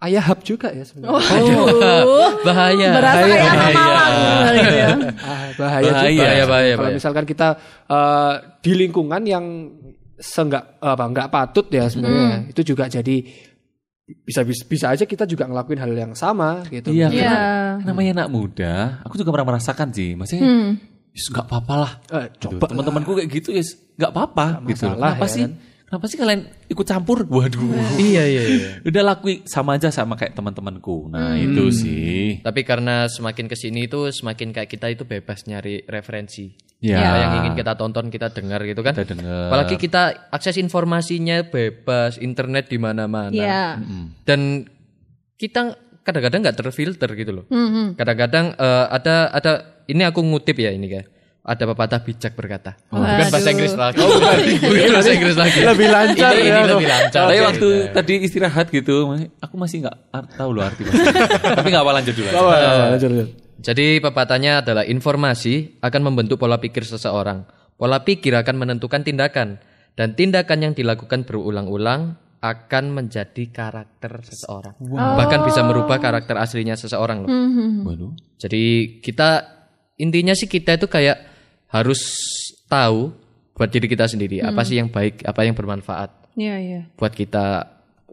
ayah 0.00 0.24
hub 0.24 0.40
juga 0.40 0.72
ya 0.72 0.80
sebenarnya. 0.80 1.20
Aduh, 1.20 1.68
bahaya. 2.40 2.88
berasa 2.96 3.12
bahaya, 3.20 3.28
kayak 3.28 3.44
anak 3.44 3.60
bahaya. 3.68 3.76
malang 3.76 4.54
gitu 4.56 4.72
ya. 4.72 4.88
Ah, 4.88 5.46
bahaya, 5.60 5.84
Bahaya, 5.84 6.08
juga. 6.08 6.22
bahaya, 6.24 6.44
bahaya, 6.48 6.72
Kalau 6.72 6.80
bahaya. 6.80 6.96
misalkan 6.96 7.24
kita 7.28 7.48
eh, 7.86 8.32
di 8.58 8.72
lingkungan 8.72 9.22
yang 9.22 9.44
seenggak 10.16 10.64
apa 10.78 11.04
nggak 11.04 11.28
patut 11.28 11.66
ya 11.68 11.84
sebenarnya 11.84 12.48
itu 12.48 12.62
juga 12.64 12.86
jadi 12.86 13.16
bisa 14.14 14.40
bisa, 14.42 14.62
bisa 14.64 14.86
aja 14.90 15.04
kita 15.04 15.24
juga 15.24 15.44
ngelakuin 15.44 15.80
hal 15.80 15.92
yang 15.92 16.12
sama 16.12 16.62
gitu. 16.68 16.92
Iya, 16.92 17.08
Iya. 17.08 17.22
karena 17.24 17.84
namanya 17.84 18.10
anak 18.22 18.28
muda, 18.30 18.72
aku 19.02 19.16
juga 19.16 19.32
pernah 19.32 19.56
merasakan 19.56 19.88
sih. 19.90 20.12
Maksudnya, 20.14 20.44
Hmm. 20.44 20.70
"Yus, 21.12 21.26
nggak 21.28 21.46
apa-apa 21.48 21.74
lah. 21.76 21.92
Eh, 22.12 22.26
Gitu. 22.36 22.56
coba 22.56 22.64
Teman-temanku 22.70 23.10
kayak 23.16 23.28
gitu, 23.30 23.48
ya 23.52 23.64
nggak 23.98 24.10
apa-apa 24.12 24.46
gitu. 24.68 24.86
Kenapa 24.88 25.24
ya 25.24 25.32
sih? 25.32 25.44
kan? 25.44 25.52
Kenapa 25.92 26.08
sih 26.08 26.16
kalian 26.16 26.48
ikut 26.72 26.88
campur? 26.88 27.28
Waduh. 27.28 28.00
Iya, 28.00 28.24
iya, 28.24 28.42
iya. 28.48 28.68
Udah 28.88 29.12
lakui 29.12 29.44
sama 29.44 29.76
aja 29.76 29.92
sama 29.92 30.16
kayak 30.16 30.32
teman-temanku. 30.32 31.12
Nah, 31.12 31.36
itu 31.36 31.68
sih. 31.68 32.40
Tapi 32.40 32.64
karena 32.64 33.12
semakin 33.12 33.44
ke 33.44 33.52
sini 33.52 33.92
itu 33.92 34.08
semakin 34.08 34.56
kayak 34.56 34.72
kita 34.72 34.88
itu 34.88 35.04
bebas 35.04 35.44
nyari 35.44 35.84
referensi. 35.84 36.48
Ya. 36.80 36.96
Apa 36.96 37.16
yang 37.20 37.32
ingin 37.44 37.52
kita 37.60 37.76
tonton 37.76 38.08
kita 38.08 38.32
dengar 38.32 38.64
gitu 38.64 38.80
kan. 38.80 38.96
Kita 38.96 39.04
dengar. 39.04 39.52
Apalagi 39.52 39.76
kita 39.76 40.32
akses 40.32 40.56
informasinya 40.56 41.44
bebas, 41.44 42.16
internet 42.16 42.72
di 42.72 42.80
mana-mana. 42.80 43.36
Iya. 43.36 43.76
Dan 44.24 44.64
kita 45.36 45.76
kadang-kadang 46.08 46.40
nggak 46.40 46.56
terfilter 46.56 47.12
gitu 47.20 47.36
loh. 47.36 47.44
Hmm, 47.52 48.00
Kadang-kadang 48.00 48.56
eh, 48.56 48.86
ada 48.88 49.28
ada 49.28 49.84
ini 49.92 50.08
aku 50.08 50.24
ngutip 50.24 50.56
ya 50.56 50.72
ini 50.72 50.88
kayak 50.88 51.11
ada 51.42 51.64
pepatah 51.74 51.98
bijak 52.06 52.38
berkata. 52.38 52.78
bukan 52.86 53.26
bahasa 53.34 53.50
Inggris 53.50 53.74
lagi. 53.74 53.98
Oh, 53.98 54.06
bukan, 54.14 54.38
bukan 54.70 54.90
bahasa 54.94 55.10
Inggris 55.10 55.34
lagi. 55.34 55.58
Lebih 55.58 55.88
lancar 55.90 56.32
ini, 56.38 56.46
ya. 56.46 56.54
ini 56.54 56.70
lebih 56.70 56.88
lancar. 56.88 57.22
Tapi 57.26 57.34
Oke. 57.34 57.46
waktu 57.50 57.68
tadi 57.90 58.12
istirahat 58.22 58.66
gitu, 58.70 58.94
aku 59.42 59.54
masih 59.58 59.82
nggak 59.82 59.96
tahu 60.38 60.50
loh 60.54 60.62
arti 60.62 60.86
bahasa. 60.86 61.10
Tapi 61.58 61.68
nggak 61.74 61.82
apa 61.82 61.92
lanjut 61.98 62.14
dulu. 62.14 62.28
aja. 62.30 62.38
Apa, 62.38 62.54
lanjut, 62.94 63.08
lanjut. 63.10 63.28
Jadi 63.62 63.86
pepatahnya 63.98 64.52
adalah 64.62 64.84
informasi 64.86 65.82
akan 65.82 66.00
membentuk 66.06 66.38
pola 66.38 66.62
pikir 66.62 66.86
seseorang. 66.86 67.42
Pola 67.74 68.06
pikir 68.06 68.38
akan 68.38 68.62
menentukan 68.62 69.02
tindakan 69.02 69.58
dan 69.98 70.14
tindakan 70.14 70.58
yang 70.62 70.72
dilakukan 70.78 71.26
berulang-ulang 71.26 72.22
akan 72.42 72.84
menjadi 72.90 73.50
karakter 73.50 74.22
seseorang. 74.26 74.78
Bahkan 74.82 75.40
bisa 75.46 75.62
merubah 75.62 75.98
karakter 75.98 76.38
aslinya 76.38 76.74
seseorang 76.74 77.26
loh. 77.26 77.30
Waduh. 77.86 78.14
Jadi 78.38 78.98
kita 78.98 79.46
intinya 79.98 80.34
sih 80.34 80.50
kita 80.50 80.74
itu 80.74 80.90
kayak 80.90 81.31
harus 81.72 82.00
tahu 82.68 83.16
buat 83.56 83.68
diri 83.68 83.88
kita 83.88 84.04
sendiri 84.08 84.44
apa 84.44 84.60
sih 84.64 84.76
yang 84.80 84.92
baik, 84.92 85.24
apa 85.24 85.40
yang 85.44 85.56
bermanfaat 85.56 86.10
Iya, 86.36 86.56
iya. 86.60 86.80
buat 86.96 87.12
kita 87.12 87.68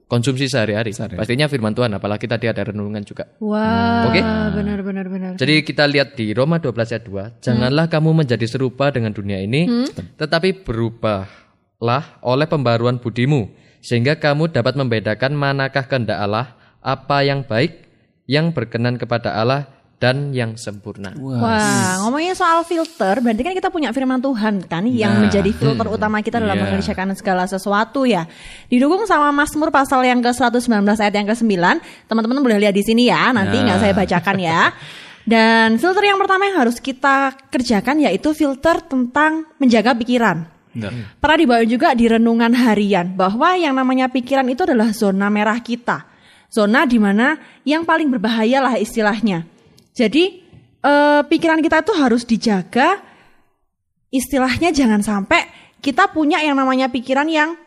konsumsi 0.10 0.50
sehari-hari. 0.50 0.91
Pastinya 0.91 1.45
firman 1.45 1.72
Tuhan 1.72 1.93
apalagi 1.93 2.26
tadi 2.26 2.50
ada 2.50 2.65
renungan 2.65 3.06
juga. 3.06 3.30
Wah, 3.39 4.10
Oke. 4.10 4.19
benar 4.58 4.82
benar 4.82 5.06
benar. 5.06 5.32
Jadi 5.38 5.62
kita 5.62 5.86
lihat 5.86 6.17
di 6.17 6.34
Roma 6.34 6.58
12 6.58 6.98
ayat 6.98 7.06
2, 7.06 7.45
janganlah 7.45 7.86
kamu 7.88 8.26
menjadi 8.26 8.43
serupa 8.50 8.89
dengan 8.89 9.13
dunia 9.13 9.38
ini, 9.39 9.69
tetapi 10.17 10.65
berubahlah 10.65 12.19
oleh 12.26 12.48
pembaruan 12.50 12.98
budimu, 12.98 13.54
sehingga 13.86 14.17
kamu 14.17 14.50
dapat 14.50 14.74
membedakan 14.76 15.38
manakah 15.38 15.86
kehendak 15.86 16.17
Allah, 16.19 16.58
apa 16.82 17.22
yang 17.22 17.45
baik, 17.45 17.86
yang 18.26 18.50
berkenan 18.50 18.98
kepada 18.98 19.38
Allah 19.38 19.79
dan 19.99 20.31
yang 20.31 20.55
sempurna. 20.55 21.12
Wah, 21.19 21.99
ngomongnya 22.07 22.31
soal 22.31 22.63
filter, 22.63 23.19
berarti 23.19 23.43
kan 23.43 23.51
kita 23.51 23.67
punya 23.67 23.91
firman 23.91 24.23
Tuhan 24.23 24.63
kan 24.63 24.88
yang 24.88 25.19
Nah, 25.19 25.27
menjadi 25.27 25.51
filter 25.51 25.91
utama 25.91 26.23
kita 26.23 26.39
dalam 26.39 26.55
iya. 26.55 26.63
mengerjakan 26.63 27.12
segala 27.19 27.43
sesuatu 27.43 28.07
ya. 28.07 28.23
Didukung 28.71 29.03
sama 29.03 29.35
Mazmur 29.35 29.75
pasal 29.75 30.07
yang 30.07 30.23
ke-119 30.23 30.88
ayat 30.88 31.13
yang 31.19 31.27
ke-9. 31.27 31.51
Teman-teman 32.07 32.39
boleh 32.39 32.57
lihat 32.63 32.71
di 32.71 32.83
sini 32.88 33.12
ya, 33.12 33.35
nanti 33.35 33.59
nggak 33.59 33.79
saya 33.83 33.91
bacakan 33.91 34.38
ya. 34.39 34.71
Dan 35.27 35.75
filter 35.75 36.07
yang 36.07 36.17
pertama 36.17 36.47
yang 36.47 36.63
harus 36.63 36.79
kita 36.79 37.35
kerjakan 37.51 37.99
yaitu 37.99 38.31
filter 38.31 38.79
tentang 38.79 39.51
menjaga 39.59 39.91
pikiran. 39.99 40.47
Benar. 40.71 41.19
Pernah 41.19 41.38
dibawa 41.38 41.63
juga 41.67 41.91
di 41.91 42.07
renungan 42.07 42.55
harian 42.55 43.19
bahwa 43.19 43.51
yang 43.59 43.75
namanya 43.75 44.07
pikiran 44.07 44.47
itu 44.47 44.63
adalah 44.63 44.95
zona 44.95 45.27
merah 45.27 45.59
kita. 45.59 46.07
Zona 46.49 46.88
di 46.88 46.97
mana 46.97 47.35
yang 47.67 47.83
paling 47.83 48.09
berbahaya 48.09 48.63
lah 48.63 48.79
istilahnya. 48.79 49.59
Jadi 49.99 50.23
eh, 50.79 51.21
pikiran 51.27 51.59
kita 51.59 51.83
itu 51.83 51.93
harus 51.99 52.23
dijaga. 52.23 53.03
Istilahnya 54.09 54.71
jangan 54.71 55.03
sampai 55.03 55.45
kita 55.83 56.09
punya 56.15 56.39
yang 56.39 56.55
namanya 56.55 56.88
pikiran 56.88 57.27
yang 57.27 57.59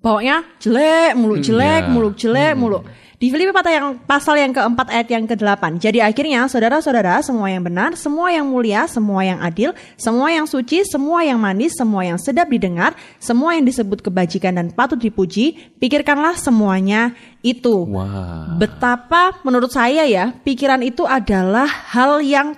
bawanya 0.00 0.46
jelek, 0.62 1.12
muluk 1.18 1.42
jelek, 1.44 1.82
ya. 1.84 1.90
muluk 1.90 2.14
jelek, 2.16 2.54
muluk. 2.56 2.82
Di 3.20 3.28
Filipi 3.28 3.52
pasal 3.52 3.72
yang 3.76 3.88
pasal 4.08 4.34
yang 4.40 4.48
keempat 4.48 4.88
ayat 4.88 5.12
yang 5.12 5.28
ke-8. 5.28 5.76
Jadi 5.76 6.00
akhirnya 6.00 6.48
saudara-saudara 6.48 7.20
semua 7.20 7.52
yang 7.52 7.60
benar, 7.60 7.92
semua 7.92 8.32
yang 8.32 8.48
mulia, 8.48 8.88
semua 8.88 9.20
yang 9.20 9.44
adil, 9.44 9.76
semua 10.00 10.32
yang 10.32 10.48
suci, 10.48 10.88
semua 10.88 11.20
yang 11.20 11.36
manis, 11.36 11.76
semua 11.76 12.00
yang 12.00 12.16
sedap 12.16 12.48
didengar, 12.48 12.96
semua 13.20 13.60
yang 13.60 13.68
disebut 13.68 14.00
kebajikan 14.00 14.56
dan 14.56 14.72
patut 14.72 14.96
dipuji, 14.96 15.52
pikirkanlah 15.76 16.32
semuanya 16.40 17.12
itu. 17.44 17.84
Wah. 17.92 18.56
Betapa 18.56 19.36
menurut 19.44 19.68
saya 19.68 20.08
ya, 20.08 20.32
pikiran 20.40 20.80
itu 20.80 21.04
adalah 21.04 21.68
hal 21.68 22.24
yang 22.24 22.56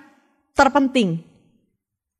terpenting. 0.54 1.26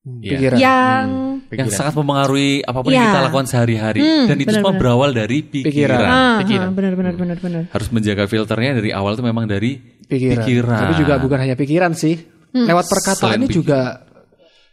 Iya. 0.03 0.35
Pikiran. 0.35 0.59
Yang 0.59 1.07
Yang 1.55 1.69
sangat 1.73 1.95
mempengaruhi 1.95 2.61
apa 2.61 2.79
pun 2.79 2.91
yang 2.91 2.99
Iya. 2.99 3.09
kita 3.09 3.21
lakukan 3.23 3.47
sehari-hari 3.47 4.01
Hmm, 4.01 4.25
dan 4.25 4.37
itu 4.39 4.51
semua 4.51 4.73
berawal 4.73 5.11
dari 5.11 5.39
pikiran. 5.43 5.69
Pikiran. 5.69 6.01
ah, 6.03 6.37
pikiran. 6.41 6.67
ah, 6.67 6.73
benar 6.73 6.93
benar 6.95 7.15
benar 7.15 7.37
benar. 7.39 7.63
Harus 7.69 7.89
menjaga 7.91 8.25
filternya 8.25 8.73
dari 8.75 8.91
awal 8.91 9.13
itu 9.13 9.23
memang 9.23 9.45
dari 9.45 9.77
pikiran. 10.03 10.41
pikiran. 10.41 10.81
Tapi 10.81 10.95
juga 10.97 11.15
bukan 11.19 11.39
hanya 11.39 11.55
pikiran 11.55 11.93
sih. 11.93 12.17
Lewat 12.53 12.85
perkataan 12.85 13.37
Selain 13.37 13.41
ini 13.41 13.49
juga 13.49 14.05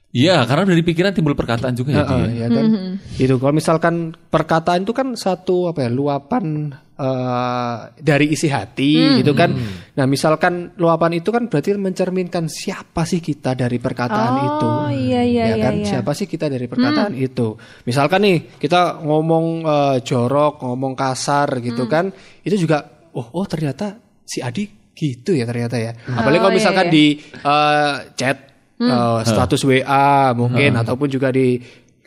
Iya, 0.10 0.42
karena 0.42 0.65
dari 0.65 0.82
pikiran 0.82 1.13
timbul 1.13 1.38
perkataan 1.38 1.78
juga 1.78 1.94
ya. 1.94 2.02
Heeh, 2.02 2.26
Di. 2.26 2.42
ya 2.42 2.48
kan. 2.50 2.65
Itu 3.15 3.38
kalau 3.38 3.54
misalkan 3.54 3.96
perkataan 4.26 4.82
itu 4.82 4.89
kan 4.89 5.13
satu 5.13 5.70
apa 5.70 5.86
ya 5.86 5.89
luapan 5.94 6.74
eh, 6.99 7.77
dari 7.95 8.25
isi 8.35 8.51
hati 8.51 9.23
gitu 9.23 9.31
kan. 9.31 9.55
Nah, 9.95 10.05
misalkan 10.05 10.75
luapan 10.75 11.23
itu 11.23 11.31
kan 11.31 11.47
berarti 11.47 11.75
mencerminkan 11.79 12.51
siapa 12.51 13.07
sih 13.07 13.23
kita 13.23 13.55
dari 13.55 13.79
perkataan 13.79 14.33
Oh, 14.35 14.43
itu. 14.43 14.67
iya, 15.07 15.21
iya, 15.23 15.43
ya 15.43 15.55
iya, 15.55 15.63
kan? 15.63 15.73
iya. 15.79 15.88
Siapa 15.88 16.12
sih 16.12 16.27
kita 16.27 16.51
dari 16.51 16.67
perkataan 16.67 17.15
itu? 17.15 17.55
Misalkan 17.88 18.19
nih 18.27 18.38
kita 18.59 18.99
ngomong 18.99 19.45
eh, 19.63 19.97
jorok, 20.03 20.59
ngomong 20.67 20.93
kasar 20.99 21.63
gitu 21.63 21.88
kan. 21.88 22.12
Itu 22.43 22.59
juga 22.59 22.83
oh 23.15 23.31
oh 23.31 23.45
ternyata 23.47 23.95
si 24.27 24.43
Adi 24.43 24.67
gitu 24.91 25.31
ya 25.31 25.47
ternyata 25.47 25.79
ya. 25.79 25.95
Apalagi 25.95 26.39
kalau 26.43 26.53
iya, 26.53 26.59
misalkan 26.59 26.88
iya. 26.91 26.93
di 26.93 27.05
eh, 27.31 27.95
chat 28.19 28.38
eh, 28.83 29.19
status 29.23 29.62
WA 29.63 30.35
mungkin 30.35 30.75
ataupun 30.75 31.07
juga 31.07 31.31
di 31.31 31.59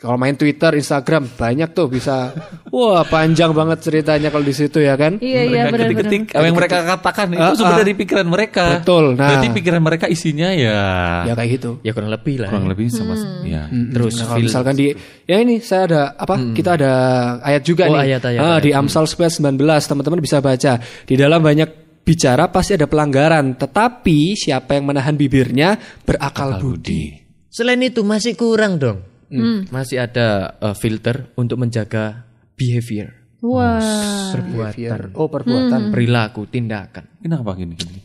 kalau 0.02 0.18
main 0.18 0.34
Twitter, 0.34 0.74
Instagram 0.74 1.30
banyak 1.30 1.70
tuh 1.70 1.86
bisa 1.86 2.34
wah 2.68 3.06
panjang 3.06 3.54
banget 3.54 3.78
ceritanya 3.80 4.28
kalau 4.28 4.42
di 4.42 4.50
situ 4.50 4.82
ya 4.82 4.98
kan. 4.98 5.16
Iya 5.16 5.46
iya 5.46 5.62
mereka 5.64 5.70
benar 5.70 5.88
benar. 5.94 6.34
apa 6.34 6.44
yang 6.44 6.56
mereka 6.58 6.76
katakan 6.82 7.26
itu 7.30 7.38
Ah, 7.40 7.54
sumber 7.54 7.70
ah. 7.70 7.78
dari 7.78 7.94
pikiran 7.94 8.26
mereka. 8.26 8.64
Betul, 8.76 9.04
nah. 9.14 9.30
Berarti 9.30 9.48
pikiran 9.54 9.78
mereka 9.78 10.06
isinya 10.06 10.50
ya, 10.50 10.82
Ya 11.22 11.32
kayak 11.32 11.50
gitu. 11.54 11.70
Ya 11.80 11.94
kurang 11.94 12.10
lebih 12.10 12.42
lah. 12.42 12.50
kurang 12.50 12.66
ya. 12.66 12.70
lebih 12.74 12.86
sama 12.90 13.14
ya. 13.46 13.62
Terus 13.70 14.12
Nah, 14.18 14.26
kalau 14.26 14.42
misalkan 14.42 14.74
di 14.74 14.86
ya 15.22 15.36
ini 15.38 15.62
saya 15.62 15.82
ada 15.86 16.02
apa? 16.12 16.34
Kita 16.50 16.74
ada 16.74 16.92
ayat 17.38 17.62
juga 17.62 17.86
Oh, 17.86 17.94
nih. 17.94 18.10
ayat, 18.10 18.22
ayat, 18.26 18.40
Ah, 18.42 18.58
ayat. 18.58 18.66
di 18.66 18.70
Amsal 18.74 19.06
19 19.06 19.38
teman-teman 19.86 20.18
bisa 20.18 20.42
baca. 20.42 20.72
Di 20.82 21.14
dalam 21.14 21.38
banyak 21.38 21.68
bicara 22.02 22.50
pasti 22.50 22.74
ada 22.74 22.90
pelanggaran, 22.90 23.54
tetapi 23.54 24.34
siapa 24.34 24.74
yang 24.74 24.90
menahan 24.90 25.14
bibirnya 25.14 25.78
berakal 26.02 26.58
budi. 26.58 27.14
Selain 27.46 27.78
itu 27.78 28.02
masih 28.02 28.34
kurang 28.34 28.82
dong. 28.82 29.11
Masih 29.68 29.96
ada 29.98 30.56
uh, 30.60 30.76
filter 30.76 31.32
untuk 31.34 31.56
menjaga 31.56 32.28
behavior, 32.52 33.16
Wah. 33.40 33.80
perbuatan, 34.30 35.16
Oh, 35.16 35.26
perbuatan. 35.26 35.88
perilaku, 35.88 36.44
tindakan. 36.46 37.08
Kenapa 37.18 37.56
gini 37.56 37.72
gini? 37.74 38.00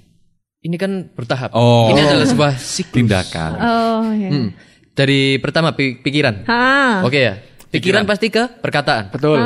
Ini 0.58 0.76
kan 0.76 0.92
bertahap. 1.12 1.52
Oh. 1.54 1.92
Ini 1.92 2.00
adalah 2.02 2.28
sebuah 2.28 2.54
siklus. 2.58 2.96
Tindakan. 2.96 3.52
Oh 3.56 4.10
iya. 4.12 4.30
Hmm. 4.34 4.50
Dari 4.92 5.38
pertama 5.38 5.72
pi- 5.72 6.02
pikiran. 6.02 6.44
Ah. 6.50 7.06
Oke 7.06 7.22
ya. 7.22 7.36
Pikiran, 7.70 8.08
pasti 8.08 8.32
ke 8.32 8.48
perkataan. 8.58 9.14
Betul. 9.14 9.38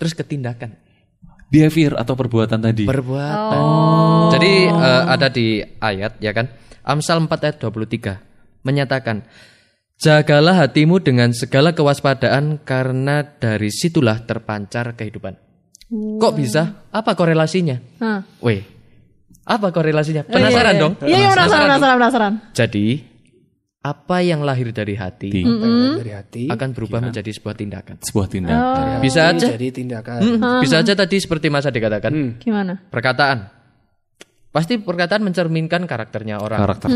Terus 0.00 0.12
ke 0.14 0.24
tindakan. 0.24 0.78
Behavior 1.52 2.00
atau 2.00 2.16
perbuatan 2.16 2.58
tadi. 2.58 2.88
Perbuatan. 2.88 3.60
Oh. 3.60 4.32
Jadi 4.32 4.52
eh, 4.66 5.02
ada 5.04 5.28
di 5.28 5.60
ayat 5.60 6.16
ya 6.18 6.32
kan. 6.32 6.48
Amsal 6.82 7.20
4 7.20 7.28
ayat 7.28 7.56
23 7.60 8.64
menyatakan 8.64 9.22
Jagalah 10.02 10.66
hatimu 10.66 10.98
dengan 10.98 11.30
segala 11.30 11.70
kewaspadaan 11.70 12.58
karena 12.66 13.22
dari 13.22 13.70
situlah 13.70 14.26
terpancar 14.26 14.98
kehidupan. 14.98 15.38
Kok 16.18 16.32
bisa? 16.34 16.90
Apa 16.90 17.14
korelasinya? 17.14 17.78
Ah. 18.02 18.26
Weh. 18.42 18.66
Apa 19.46 19.70
korelasinya? 19.70 20.26
Penasaran 20.26 20.50
Iya, 20.50 20.74
iya. 20.74 20.82
dong? 20.82 20.92
Iya 21.06 21.16
iya 21.16 21.28
penasaran 21.30 21.66
penasaran 21.70 21.96
penasaran. 22.02 22.32
Jadi 22.50 22.86
apa 23.82 24.16
yang 24.22 24.42
lahir 24.42 24.70
dari 24.70 24.94
hati 24.94 25.30
Di- 25.30 25.42
Dari 25.98 26.12
hati 26.14 26.42
akan 26.46 26.68
berubah 26.74 26.98
menjadi 26.98 27.30
sebuah 27.30 27.54
tindakan. 27.54 27.94
sebuah 28.02 28.26
tindakan. 28.26 28.98
Bisa 28.98 29.30
aja. 29.30 29.54
jadi 29.54 29.70
tindakan. 29.70 30.18
Hmm, 30.18 30.62
bisa 30.62 30.82
aja 30.82 30.98
tadi 30.98 31.14
seperti 31.18 31.46
Mas 31.46 31.62
Ade 31.62 31.78
katakan. 31.78 32.42
Gimana? 32.42 32.90
Perkataan. 32.90 33.61
Pasti 34.52 34.76
perkataan 34.76 35.24
mencerminkan 35.24 35.88
karakternya 35.88 36.36
orang. 36.36 36.60
Karakter 36.60 36.92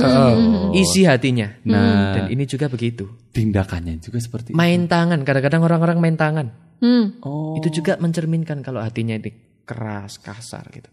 Isi 0.77 1.09
hatinya. 1.09 1.49
Nah. 1.65 2.13
Dan 2.13 2.25
ini 2.29 2.45
juga 2.45 2.69
begitu. 2.69 3.09
tindakannya 3.33 3.97
juga 4.01 4.21
seperti 4.21 4.53
Main 4.53 4.89
tangan. 4.89 5.25
Kadang-kadang 5.25 5.65
orang-orang 5.65 5.97
main 5.97 6.17
tangan. 6.21 6.53
Hmm. 6.85 7.17
Oh. 7.25 7.57
Itu 7.57 7.73
juga 7.81 7.97
mencerminkan 7.97 8.61
kalau 8.61 8.85
hatinya 8.85 9.17
ini 9.17 9.56
keras, 9.67 10.23
kasar 10.23 10.63
gitu. 10.71 10.87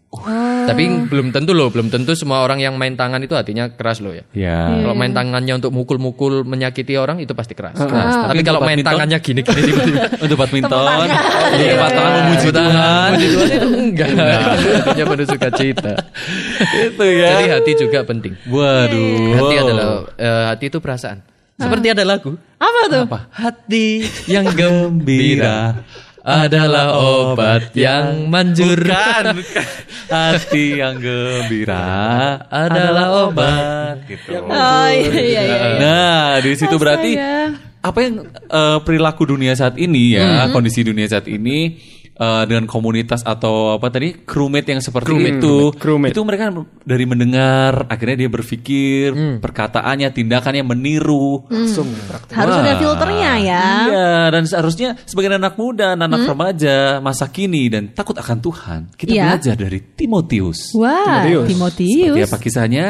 Tapi 0.66 1.06
belum 1.06 1.30
tentu 1.30 1.54
loh, 1.54 1.70
belum 1.70 1.94
tentu 1.94 2.18
semua 2.18 2.42
orang 2.42 2.58
yang 2.58 2.74
main 2.74 2.98
tangan 2.98 3.22
itu 3.22 3.38
hatinya 3.38 3.70
keras 3.70 4.02
loh 4.02 4.10
ya. 4.10 4.26
Ya. 4.34 4.82
Kalau 4.82 4.98
main 4.98 5.14
tangannya 5.14 5.62
untuk 5.62 5.70
mukul-mukul 5.70 6.42
menyakiti 6.42 6.98
orang 6.98 7.22
itu 7.22 7.38
pasti 7.38 7.54
keras. 7.54 7.78
Keras. 7.78 8.26
Tapi 8.26 8.34
Tapi 8.34 8.42
kalau 8.42 8.58
untuk 8.58 8.74
main 8.74 8.82
badminton? 8.82 8.90
tangannya 8.98 9.18
gini-gini 9.22 9.60
tiba-tiba. 9.62 10.02
Untuk 10.24 10.36
badminton, 10.40 10.74
untuk 11.06 11.66
tempat 11.70 11.90
tangan 11.94 12.12
memuji 12.18 12.48
Tuhan. 12.50 13.08
Puji 13.14 13.28
Tuhan 13.30 13.48
itu 13.54 13.68
enggak. 13.78 14.08
Hatinya 14.74 15.04
penuh 15.06 15.26
sukacita. 15.30 15.92
Itu 16.74 17.04
ya. 17.06 17.28
Jadi 17.30 17.44
hati 17.54 17.72
juga 17.78 17.98
penting. 18.02 18.34
Waduh. 18.50 19.38
Hati 19.38 19.54
adalah 19.54 19.86
eh, 20.18 20.44
hati 20.50 20.64
itu 20.66 20.78
perasaan. 20.82 21.22
Seperti 21.54 21.86
ada 21.94 22.02
lagu. 22.02 22.34
Apa 22.58 22.80
tuh? 22.90 23.04
Hati 23.30 23.86
yang 24.26 24.50
gembira 24.50 25.78
adalah 26.24 26.96
obat 26.96 27.76
yang 27.76 28.32
manjur. 28.32 28.80
Bukan, 28.80 29.24
bukan. 29.36 29.66
Hati 30.14 30.80
yang 30.80 30.96
gembira 30.96 32.40
adalah 32.48 33.28
obat 33.28 34.08
gitu. 34.08 34.40
Oh 34.40 34.88
iya 34.88 35.20
iya 35.20 35.42
iya. 35.44 35.58
Nah, 35.76 36.28
di 36.40 36.56
situ 36.56 36.76
berarti 36.80 37.12
Astaga. 37.12 37.60
apa 37.84 37.98
yang 38.00 38.14
eh, 38.32 38.78
perilaku 38.80 39.22
dunia 39.36 39.52
saat 39.52 39.76
ini 39.76 40.16
ya, 40.16 40.48
kondisi 40.48 40.80
dunia 40.80 41.04
saat 41.04 41.28
ini 41.28 41.76
eh, 42.14 42.42
dengan 42.46 42.64
komunitas 42.64 43.22
atau 43.22 43.74
apa 43.74 43.90
tadi 43.90 44.14
crewmate 44.22 44.68
yang 44.70 44.80
seperti 44.80 45.12
itu, 45.38 45.74
crewmate. 45.74 46.14
itu 46.14 46.20
mereka 46.22 46.50
dari 46.84 47.04
mendengar 47.04 47.86
akhirnya 47.90 48.26
dia 48.26 48.30
berpikir 48.30 49.12
perkataannya, 49.40 50.08
tindakannya 50.14 50.62
meniru. 50.62 51.44
Langsung 51.48 51.90
praktek. 52.06 52.34
Harus 52.34 52.54
ada 52.60 52.72
filternya 52.78 53.32
ya. 53.40 53.64
Iya, 53.88 54.12
dan 54.30 54.42
seharusnya 54.46 54.88
sebagai 55.04 55.34
anak 55.34 55.58
muda, 55.58 55.94
anak 55.94 56.26
remaja 56.26 56.98
masa 56.98 57.28
kini 57.28 57.66
dan 57.68 57.90
takut 57.90 58.14
akan 58.16 58.38
Tuhan, 58.40 58.80
kita 58.94 59.10
Iya. 59.12 59.24
belajar 59.34 59.54
dari 59.58 59.78
Timotius. 59.82 60.74
Wah, 60.76 61.24
Timotius. 61.24 61.48
Timotius. 61.50 62.14
Seperti 62.14 62.22
apa 62.26 62.38
kisahnya? 62.38 62.84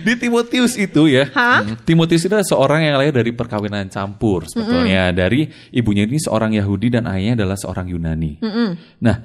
Di 0.00 0.16
Timotius 0.16 0.74
itu 0.80 1.02
ya. 1.12 1.28
Hah? 1.36 1.60
Hmm. 1.60 1.76
Timotius 1.84 2.24
itu 2.24 2.32
adalah 2.32 2.48
seorang 2.48 2.80
yang 2.88 2.96
lahir 2.96 3.12
dari 3.12 3.30
perkawinan 3.36 3.92
campur 3.92 4.48
sebetulnya. 4.48 5.12
Dari 5.12 5.44
ibunya 5.76 6.08
ini 6.08 6.16
seorang 6.16 6.56
Yahudi 6.56 6.88
dan 6.88 7.04
ayahnya 7.04 7.44
adalah 7.44 7.56
seorang 7.60 7.86
Yunani. 7.92 8.40
Nah, 9.00 9.16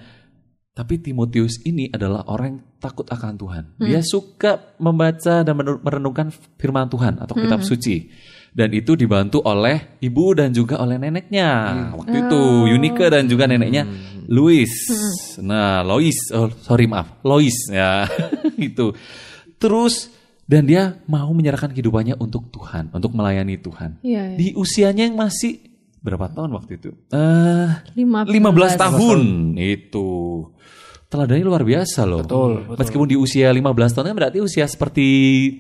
tapi 0.76 1.00
Timotius 1.00 1.64
ini 1.64 1.88
adalah 1.88 2.28
orang 2.28 2.48
yang 2.52 2.60
takut 2.84 3.08
akan 3.08 3.40
Tuhan. 3.40 3.64
Dia 3.80 4.04
suka 4.04 4.76
membaca 4.76 5.42
dan 5.42 5.56
merenungkan 5.56 6.28
firman 6.60 6.92
Tuhan 6.92 7.24
atau 7.24 7.32
kitab 7.32 7.64
suci. 7.64 8.12
Dan 8.56 8.72
itu 8.72 8.96
dibantu 8.96 9.44
oleh 9.44 10.00
ibu 10.00 10.32
dan 10.32 10.56
juga 10.56 10.80
oleh 10.80 10.96
neneknya. 10.96 11.48
Waktu 11.96 12.28
itu 12.28 12.42
Yunike 12.72 13.08
dan 13.12 13.28
juga 13.28 13.48
neneknya 13.48 13.84
Louis. 14.28 14.72
Nah, 15.44 15.84
Lois, 15.84 16.18
oh 16.32 16.52
sorry 16.64 16.88
maaf, 16.88 17.24
Lois 17.24 17.56
ya 17.68 18.08
itu. 18.60 18.96
Terus 19.60 20.12
dan 20.46 20.70
dia 20.70 21.02
mau 21.10 21.32
menyerahkan 21.34 21.74
kehidupannya 21.74 22.22
untuk 22.22 22.54
Tuhan, 22.54 22.94
untuk 22.94 23.18
melayani 23.18 23.58
Tuhan. 23.58 23.98
Iya, 24.06 24.24
iya. 24.34 24.38
Di 24.38 24.48
usianya 24.54 25.10
yang 25.10 25.18
masih 25.18 25.58
berapa 26.06 26.30
tahun 26.30 26.54
waktu 26.54 26.72
itu? 26.78 26.90
Eh 27.10 27.70
15. 27.98 28.30
15 28.30 28.78
tahun 28.78 29.20
itu. 29.58 30.10
Teladannya 31.06 31.46
luar 31.46 31.64
biasa 31.64 32.02
loh. 32.04 32.22
Betul, 32.22 32.52
betul. 32.66 32.78
Meskipun 32.82 33.08
di 33.08 33.16
usia 33.16 33.48
15 33.50 33.62
tahun 33.94 34.06
kan 34.10 34.16
berarti 34.16 34.38
usia 34.42 34.66
seperti 34.66 35.08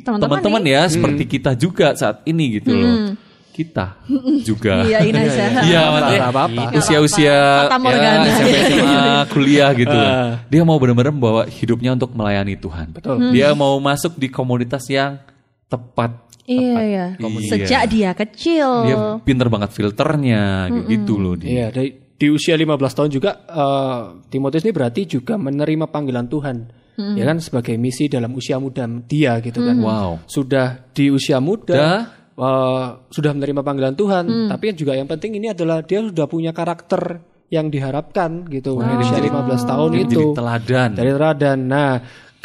Teman-teman 0.04 0.62
ya, 0.62 0.86
seperti 0.86 1.24
kita 1.26 1.54
juga 1.54 1.94
saat 1.94 2.26
ini 2.26 2.60
gitu 2.60 2.74
loh. 2.74 3.14
Kita 3.50 4.04
juga. 4.50 4.84
Iya, 4.84 5.00
Indonesia. 5.06 5.46
Iya, 5.64 5.82
maksudnya 5.88 6.20
Nggak 6.20 6.34
apa-apa. 6.34 6.64
usia-usia 6.76 7.38
Fata 7.66 7.78
Morgana. 7.80 8.26
ya, 8.28 8.34
SMP 8.36 8.56
SMA, 8.68 9.06
kuliah 9.38 9.72
gitu. 9.72 9.96
Ah. 9.96 10.44
Dia 10.52 10.62
mau 10.68 10.76
benar-benar 10.76 11.14
membawa 11.16 11.48
hidupnya 11.48 11.96
untuk 11.96 12.12
melayani 12.12 12.60
Tuhan. 12.60 12.92
Betul. 12.92 13.32
Dia 13.32 13.56
mau 13.56 13.80
masuk 13.80 14.18
di 14.20 14.28
komunitas 14.28 14.84
yang 14.92 15.24
tepat. 15.72 16.25
Iya, 16.46 16.78
iya. 16.86 17.06
Iya. 17.18 17.50
Sejak 17.50 17.84
dia 17.90 18.14
kecil. 18.14 18.70
Dia 18.86 18.98
pinter 19.22 19.50
banget 19.50 19.74
filternya, 19.74 20.70
kayak 20.70 20.86
gitu 20.88 21.18
loh 21.18 21.34
dia. 21.34 21.50
Iya, 21.50 21.68
dari 21.74 21.90
di 22.16 22.28
usia 22.32 22.56
15 22.56 22.80
tahun 22.96 23.10
juga 23.12 23.32
eh, 23.44 24.02
Timotius 24.32 24.64
ini 24.64 24.72
berarti 24.72 25.02
juga 25.04 25.36
menerima 25.36 25.86
panggilan 25.90 26.28
Tuhan. 26.30 26.58
Ya 26.96 27.28
kan 27.28 27.44
sebagai 27.44 27.76
misi 27.76 28.08
dalam 28.08 28.32
usia 28.32 28.56
muda 28.56 28.88
dia 29.04 29.44
gitu 29.44 29.60
kan. 29.60 29.76
Wow. 29.84 30.24
Sudah 30.32 30.80
di 30.96 31.12
usia 31.12 31.44
muda 31.44 32.08
eh, 32.40 32.88
sudah 33.12 33.32
menerima 33.36 33.62
panggilan 33.66 33.96
Tuhan, 34.00 34.24
tapi 34.48 34.72
yang 34.72 34.78
juga 34.80 34.94
yang 34.96 35.10
penting 35.10 35.36
ini 35.36 35.52
adalah 35.52 35.84
dia 35.84 36.00
sudah 36.00 36.24
punya 36.24 36.56
karakter 36.56 37.20
yang 37.46 37.70
diharapkan 37.70 38.48
gitu 38.50 38.82
di 38.82 38.94
usia 38.98 39.22
15 39.22 39.70
tahun 39.70 39.90
Dia 39.92 40.02
itu. 40.02 40.18
Jadi 40.18 40.26
teladan. 40.34 40.90
Dari 40.98 41.12
teladan. 41.14 41.60
Nah, 41.62 41.92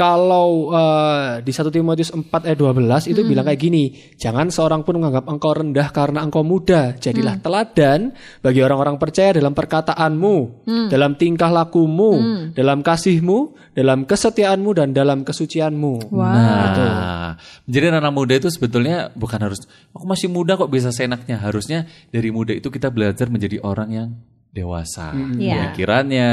kalau 0.00 0.72
eh, 0.72 1.44
di 1.44 1.52
1 1.52 1.68
Timotius 1.68 2.08
4 2.08 2.32
ayat 2.48 2.56
12 2.56 3.12
itu 3.12 3.20
bilang 3.20 3.44
kayak 3.44 3.60
gini, 3.60 3.92
jangan 4.16 4.48
seorang 4.48 4.80
pun 4.80 4.96
menganggap 4.96 5.28
engkau 5.28 5.52
rendah 5.52 5.92
karena 5.92 6.24
engkau 6.24 6.40
muda. 6.40 6.96
Jadilah 6.96 7.36
teladan 7.44 8.16
bagi 8.40 8.64
orang-orang 8.64 8.96
percaya 8.96 9.36
dalam 9.36 9.52
perkataanmu, 9.52 10.64
dalam 10.88 11.20
tingkah 11.20 11.52
lakumu, 11.52 12.16
dalam 12.56 12.80
kasihmu, 12.80 13.52
dalam 13.76 14.08
kesetiaanmu 14.08 14.70
dan 14.72 14.96
dalam 14.96 15.20
kesucianmu. 15.20 16.16
Nah, 16.16 17.36
menjadi 17.68 18.00
anak 18.00 18.14
muda 18.16 18.34
itu 18.40 18.48
sebetulnya 18.48 19.12
bukan 19.12 19.36
harus 19.44 19.68
aku 19.92 20.08
masih 20.08 20.32
muda 20.32 20.56
kok 20.56 20.72
bisa 20.72 20.88
seenaknya. 20.96 21.36
Harusnya 21.36 21.84
dari 22.08 22.32
muda 22.32 22.56
itu 22.56 22.72
kita 22.72 22.88
belajar 22.88 23.28
menjadi 23.28 23.60
orang 23.60 23.88
yang 23.92 24.08
dewasa 24.50 25.14
Iya. 25.38 25.70
pikirannya, 25.70 26.30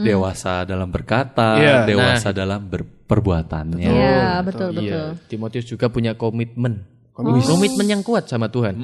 dewasa 0.00 0.64
dalam 0.64 0.88
berkata, 0.88 1.60
Iya. 1.60 1.76
dewasa 1.84 2.32
dalam 2.32 2.66
berperbuatannya. 2.66 3.84
Iya, 3.84 4.40
betul, 4.40 4.72
betul. 4.72 4.84
Iya, 4.88 5.02
Timotius 5.28 5.66
juga 5.68 5.92
punya 5.92 6.16
komitmen. 6.16 6.88
Komitmen 7.12 7.86
yang 7.88 8.02
kuat 8.06 8.30
sama 8.30 8.48
Tuhan. 8.48 8.78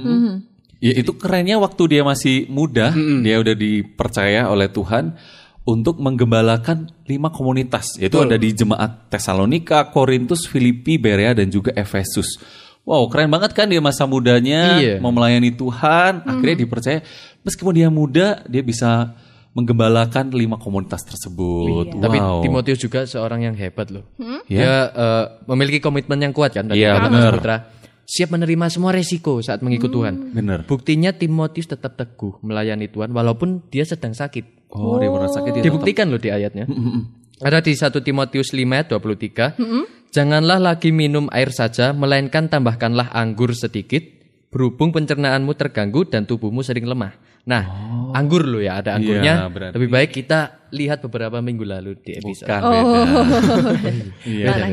Ya 0.82 0.92
itu 0.92 1.16
kerennya 1.16 1.56
waktu 1.56 1.96
dia 1.96 2.02
masih 2.04 2.44
muda, 2.52 2.92
dia 3.24 3.40
udah 3.40 3.56
dipercaya 3.56 4.50
oleh 4.52 4.68
Tuhan 4.68 5.16
untuk 5.64 5.96
menggembalakan 5.96 6.92
lima 7.08 7.32
komunitas, 7.32 7.96
yaitu 7.96 8.20
ada 8.20 8.36
di 8.36 8.52
jemaat 8.52 9.08
Tesalonika, 9.08 9.88
Korintus, 9.88 10.44
Filipi, 10.44 11.00
Berea 11.00 11.32
dan 11.32 11.48
juga 11.48 11.72
Efesus. 11.72 12.36
Wow, 12.84 13.08
keren 13.08 13.32
banget 13.32 13.56
kan 13.56 13.64
dia 13.64 13.80
masa 13.80 14.04
mudanya 14.04 14.76
Iya. 14.76 15.00
mau 15.00 15.08
melayani 15.08 15.56
Tuhan, 15.56 16.20
akhirnya 16.20 16.56
dipercaya 16.58 17.00
meskipun 17.44 17.72
dia 17.72 17.88
muda, 17.88 18.42
dia 18.44 18.60
bisa 18.60 19.14
menggembalakan 19.54 20.34
lima 20.34 20.58
komunitas 20.58 21.04
tersebut. 21.04 21.94
Tapi 21.94 22.18
Wow. 22.18 22.42
Timotius 22.42 22.80
juga 22.80 23.06
seorang 23.06 23.44
yang 23.44 23.54
hebat 23.54 23.86
loh. 23.88 24.02
Hmm? 24.16 24.42
Dia 24.44 24.90
eh, 24.90 25.24
memiliki 25.46 25.78
komitmen 25.78 26.18
yang 26.18 26.34
kuat 26.34 26.52
kan. 26.52 26.66
tadi 26.66 26.82
Iya, 26.82 26.98
benar. 27.00 27.32
Putra. 27.32 27.56
Siap 28.04 28.28
menerima 28.28 28.66
semua 28.68 28.92
resiko 28.92 29.40
saat 29.40 29.62
mengikut 29.62 29.88
Hmm. 29.88 29.96
Tuhan. 29.96 30.14
Bener. 30.34 30.58
Buktinya 30.66 31.14
Timotius 31.14 31.64
tetap 31.66 31.94
teguh 31.94 32.36
melayani 32.42 32.84
Tuhan 32.84 33.08
walaupun 33.08 33.64
dia 33.68 33.86
sedang 33.86 34.12
sakit. 34.12 34.68
Oh, 34.74 34.98
dia 34.98 35.08
merasa 35.08 35.38
sakit 35.38 35.54
dia 35.54 35.62
tetap- 35.62 35.66
Dibuktikan 35.70 36.06
loh 36.10 36.18
di 36.18 36.28
ayatnya. 36.28 36.66
Ada 37.40 37.62
di 37.62 37.72
1 37.72 38.02
Timotius 38.02 38.50
5 38.50 38.74
ayat 38.74 38.90
23. 38.90 39.54
Janganlah 40.10 40.58
lagi 40.58 40.90
minum 40.90 41.26
air 41.30 41.48
saja, 41.48 41.90
melainkan 41.90 42.46
tambahkanlah 42.46 43.10
anggur 43.10 43.50
sedikit, 43.50 44.02
berhubung 44.48 44.90
pencernaanmu 44.90 45.54
terganggu 45.54 46.04
dan 46.04 46.22
tubuhmu 46.22 46.60
sering 46.60 46.84
lemah. 46.84 47.14
Nah, 47.44 47.62
anggur 48.16 48.48
loh 48.48 48.56
ya, 48.56 48.80
ada 48.80 48.96
anggurnya. 48.96 49.52
Berarti- 49.52 49.74
Lebih 49.76 49.88
baik 49.92 50.10
kita 50.16 50.64
lihat 50.72 51.04
beberapa 51.04 51.38
minggu 51.38 51.60
lalu 51.60 51.92
di 52.00 52.16
episode. 52.16 52.48
Bukan 52.48 52.62
beda. 52.64 53.92
Iya. 54.24 54.46
Nah, 54.48 54.68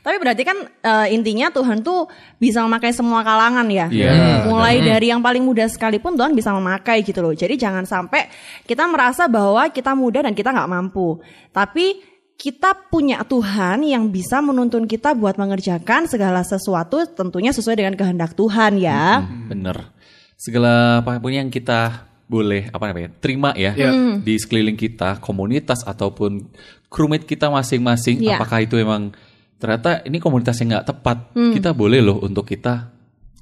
Tapi 0.00 0.16
berarti 0.16 0.42
kan 0.42 0.56
eh, 0.64 1.06
intinya 1.12 1.52
Tuhan 1.52 1.84
tuh 1.84 2.08
bisa 2.40 2.64
memakai 2.64 2.96
semua 2.96 3.20
kalangan 3.20 3.68
ya. 3.68 3.92
Iya. 3.92 4.48
Mulai 4.48 4.80
dari 4.80 5.12
yang 5.12 5.20
paling 5.20 5.44
muda 5.44 5.68
sekalipun 5.68 6.16
Tuhan 6.16 6.32
bisa 6.32 6.50
memakai 6.50 7.04
gitu 7.04 7.20
loh. 7.20 7.36
Jadi 7.36 7.60
jangan 7.60 7.84
sampai 7.84 8.32
kita 8.64 8.88
merasa 8.88 9.28
bahwa 9.28 9.68
kita 9.68 9.92
muda 9.92 10.24
dan 10.24 10.32
kita 10.32 10.48
nggak 10.48 10.70
mampu. 10.72 11.20
Tapi 11.52 12.00
kita 12.34 12.88
punya 12.90 13.20
Tuhan 13.22 13.84
yang 13.84 14.08
bisa 14.08 14.40
menuntun 14.40 14.88
kita 14.88 15.12
buat 15.14 15.36
mengerjakan 15.36 16.10
segala 16.10 16.40
sesuatu 16.42 17.04
tentunya 17.06 17.52
sesuai 17.52 17.78
dengan 17.78 17.94
kehendak 17.94 18.32
Tuhan 18.32 18.80
ya. 18.80 19.22
Bener. 19.46 19.92
Segala 20.34 20.98
apa 20.98 21.20
pun 21.22 21.30
yang 21.30 21.46
kita 21.46 22.10
boleh 22.24 22.72
apa 22.72 22.84
namanya 22.88 23.12
terima 23.20 23.52
ya 23.52 23.76
di 24.16 24.34
sekeliling 24.40 24.74
kita, 24.74 25.20
komunitas 25.20 25.84
ataupun 25.84 26.48
crewmate 26.88 27.26
kita 27.26 27.48
masing-masing. 27.48 28.22
Iya. 28.22 28.38
Apakah 28.38 28.64
itu 28.64 28.76
emang 28.76 29.12
ternyata 29.58 30.00
ini 30.02 30.18
komunitas 30.18 30.56
yang 30.60 30.78
nggak 30.78 30.88
tepat? 30.88 31.16
Kita 31.32 31.70
boleh 31.72 32.00
loh 32.00 32.20
untuk 32.20 32.44
kita 32.44 32.90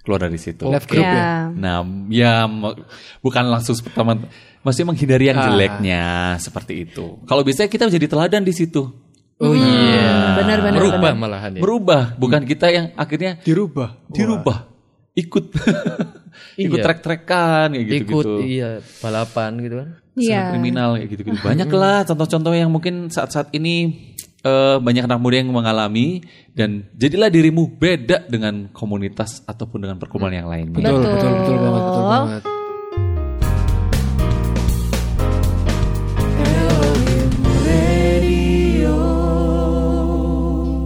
keluar 0.02 0.26
dari 0.26 0.34
situ. 0.34 0.66
Left 0.66 0.90
group 0.90 1.06
ya. 1.06 1.14
Ya. 1.14 1.30
Nah, 1.54 1.86
ya 2.10 2.32
bukan 3.22 3.44
langsung 3.46 3.78
pertama, 3.78 4.18
masih 4.60 4.82
menghindari 4.82 5.30
yang 5.30 5.38
Ah. 5.38 5.46
jeleknya 5.46 6.02
seperti 6.42 6.82
itu. 6.82 7.22
Kalau 7.22 7.46
bisa 7.46 7.70
kita 7.70 7.86
menjadi 7.86 8.10
teladan 8.10 8.42
di 8.42 8.50
situ. 8.50 8.82
Oh 9.38 9.54
iya. 9.54 10.38
Benar-benar. 10.38 10.78
Merubah 10.78 11.12
malahan 11.14 11.50
ya. 11.54 11.60
Merubah, 11.62 12.02
bukan 12.14 12.42
kita 12.42 12.70
yang 12.70 12.86
akhirnya 12.94 13.38
Dirubah. 13.42 13.98
dirubah, 14.10 14.70
ikut, 15.14 15.50
ikut 16.56 16.78
Iya. 16.78 16.84
trek-trekan 16.84 17.66
kayak 17.72 17.84
Ikut 17.84 17.96
gitu-gitu. 18.04 18.32
iya 18.44 18.70
balapan 19.00 19.50
gitu 19.60 19.74
kan. 19.80 19.88
Iya. 20.12 20.52
kriminal 20.52 21.00
kayak 21.00 21.08
gitu-gitu. 21.08 21.38
Banyak 21.40 21.70
lah 21.72 22.04
contoh-contoh 22.04 22.52
yang 22.52 22.68
mungkin 22.68 23.08
saat-saat 23.08 23.48
ini 23.56 24.08
eh, 24.42 24.76
banyak 24.76 25.06
anak 25.06 25.22
muda 25.22 25.38
yang 25.38 25.54
mengalami 25.54 26.20
dan 26.50 26.90
jadilah 26.98 27.30
dirimu 27.30 27.78
beda 27.78 28.26
dengan 28.26 28.68
komunitas 28.74 29.40
ataupun 29.46 29.86
dengan 29.86 29.96
perkumpulan 30.02 30.34
yang 30.34 30.50
lainnya. 30.50 30.82
Betul, 30.82 31.00
betul, 31.06 31.30
betul 31.30 31.56
banget, 31.56 31.82
betul 31.86 32.04
banget. 32.04 32.42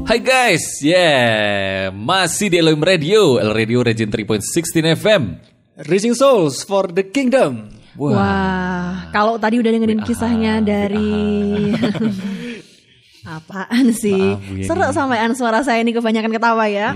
Hai 0.06 0.22
guys, 0.22 0.78
yeah, 0.80 1.90
masih 1.90 2.46
di 2.46 2.62
Elohim 2.62 2.78
Radio, 2.78 3.42
El 3.42 3.50
Radio 3.50 3.82
Region 3.82 4.06
3.16 4.06 4.94
FM. 4.94 5.22
Rising 5.76 6.16
Souls 6.16 6.64
for 6.64 6.88
the 6.88 7.04
Kingdom. 7.04 7.68
Wah, 7.96 9.08
kalau 9.12 9.36
tadi 9.36 9.60
udah 9.60 9.72
dengerin 9.72 10.04
kisahnya 10.04 10.60
dari 10.60 11.72
apaan 13.36 13.92
sih? 13.92 14.36
Maaf, 14.36 14.52
Yeni. 14.52 14.64
Seru 14.64 14.84
sampean 14.92 15.32
suara 15.36 15.60
saya 15.60 15.80
ini 15.80 15.92
kebanyakan 15.92 16.32
ketawa 16.32 16.64
ya. 16.68 16.92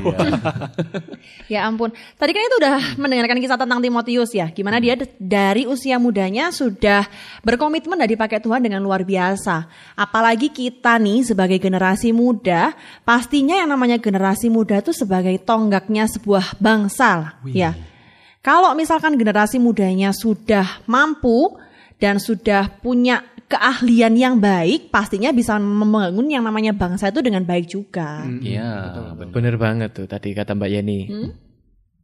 ya 1.53 1.69
ampun. 1.69 1.93
Tadi 2.17 2.31
kan 2.33 2.41
itu 2.41 2.57
udah 2.61 2.77
mendengarkan 2.97 3.41
kisah 3.41 3.59
tentang 3.61 3.81
Timotius 3.81 4.31
ya. 4.33 4.49
Gimana 4.49 4.77
dia 4.81 4.97
d- 4.97 5.11
dari 5.17 5.65
usia 5.69 5.97
mudanya 6.01 6.49
sudah 6.49 7.05
berkomitmen 7.43 8.01
dan 8.01 8.09
dipakai 8.09 8.39
Tuhan 8.41 8.61
dengan 8.63 8.81
luar 8.81 9.03
biasa. 9.03 9.69
Apalagi 9.97 10.49
kita 10.53 10.97
nih 11.01 11.27
sebagai 11.27 11.57
generasi 11.59 12.13
muda, 12.17 12.73
pastinya 13.03 13.57
yang 13.61 13.73
namanya 13.73 14.01
generasi 14.01 14.49
muda 14.49 14.79
itu 14.85 14.93
sebagai 14.95 15.35
tonggaknya 15.43 16.09
sebuah 16.09 16.57
bangsa 16.63 17.09
lah, 17.19 17.33
ya. 17.51 17.73
Kalau 18.41 18.73
misalkan 18.73 19.21
generasi 19.21 19.61
mudanya 19.61 20.17
sudah 20.17 20.81
mampu 20.89 21.61
dan 22.01 22.17
sudah 22.17 22.73
punya 22.81 23.21
keahlian 23.45 24.17
yang 24.17 24.41
baik, 24.41 24.89
pastinya 24.89 25.29
bisa 25.29 25.61
membangun 25.61 26.25
yang 26.31 26.41
namanya 26.41 26.73
bangsa 26.73 27.13
itu 27.13 27.21
dengan 27.21 27.45
baik 27.45 27.69
juga. 27.69 28.25
Iya, 28.25 28.97
Bener 29.29 29.61
banget 29.61 29.93
tuh 29.93 30.07
tadi 30.09 30.33
kata 30.33 30.57
Mbak 30.57 30.71
Yeni. 30.73 31.01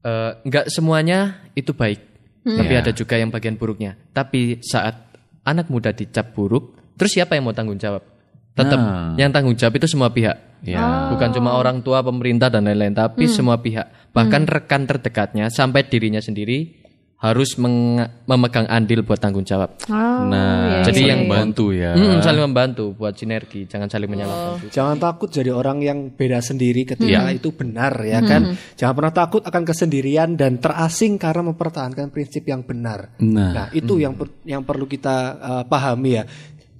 Eh, 0.05 0.31
nggak 0.44 0.68
semuanya 0.68 1.40
itu 1.57 1.72
baik, 1.72 1.99
tapi 2.44 2.72
Iya. 2.77 2.85
ada 2.85 2.92
juga 2.92 3.16
yang 3.16 3.33
bagian 3.33 3.57
buruknya. 3.57 3.96
Tapi 4.12 4.61
saat 4.61 5.16
anak 5.42 5.72
muda 5.72 5.90
dicap 5.90 6.37
buruk, 6.37 6.77
terus 6.94 7.16
siapa 7.16 7.35
yang 7.35 7.49
mau 7.49 7.57
tanggung 7.57 7.81
jawab? 7.81 8.05
Tetap 8.53 8.77
Nah. 8.79 9.14
yang 9.16 9.33
tanggung 9.33 9.57
jawab 9.57 9.81
itu 9.81 9.88
semua 9.88 10.12
pihak. 10.12 10.37
Iya. 10.66 11.14
Bukan 11.14 11.31
cuma 11.31 11.55
orang 11.55 11.81
tua, 11.81 12.02
pemerintah 12.02 12.50
dan 12.50 12.66
lain-lain, 12.66 12.92
tapi 12.92 13.24
semua 13.26 13.57
pihak. 13.57 14.11
Bahkan 14.11 14.42
rekan 14.44 14.85
terdekatnya 14.85 15.46
sampai 15.48 15.87
dirinya 15.87 16.18
sendiri 16.18 16.83
harus 17.16 17.57
memegang 17.57 18.68
andil 18.68 19.00
buat 19.00 19.16
tanggung 19.16 19.40
jawab. 19.40 19.81
Oh, 19.88 20.29
Nah, 20.29 20.85
Jadi 20.85 21.00
saling 21.00 21.24
yang- 21.24 21.33
bantu 21.33 21.72
ya. 21.72 21.96
Mm, 21.96 22.20
saling 22.20 22.44
membantu 22.44 22.92
buat 22.92 23.16
sinergi, 23.16 23.64
jangan 23.64 23.88
saling 23.88 24.05
menyalahkan. 24.05 24.68
Jangan 24.68 25.00
takut 25.00 25.33
jadi 25.33 25.48
orang 25.48 25.81
yang 25.81 26.12
beda 26.12 26.44
sendiri 26.44 26.85
ketika 26.85 27.33
itu 27.33 27.57
benar 27.57 27.96
ya 28.05 28.20
kan. 28.20 28.52
Jangan 28.76 28.94
pernah 28.94 29.14
takut 29.16 29.40
akan 29.40 29.62
kesendirian 29.64 30.37
dan 30.37 30.61
terasing 30.61 31.16
karena 31.16 31.40
mempertahankan 31.46 32.12
prinsip 32.12 32.44
yang 32.44 32.61
benar. 32.61 33.16
Nah. 33.16 33.52
Nah, 33.55 33.66
itu 33.72 33.96
yang 33.96 34.12
per- 34.12 34.44
yang 34.44 34.61
perlu 34.61 34.85
kita 34.85 35.16
uh, 35.37 35.64
pahami 35.64 36.11
ya. 36.12 36.24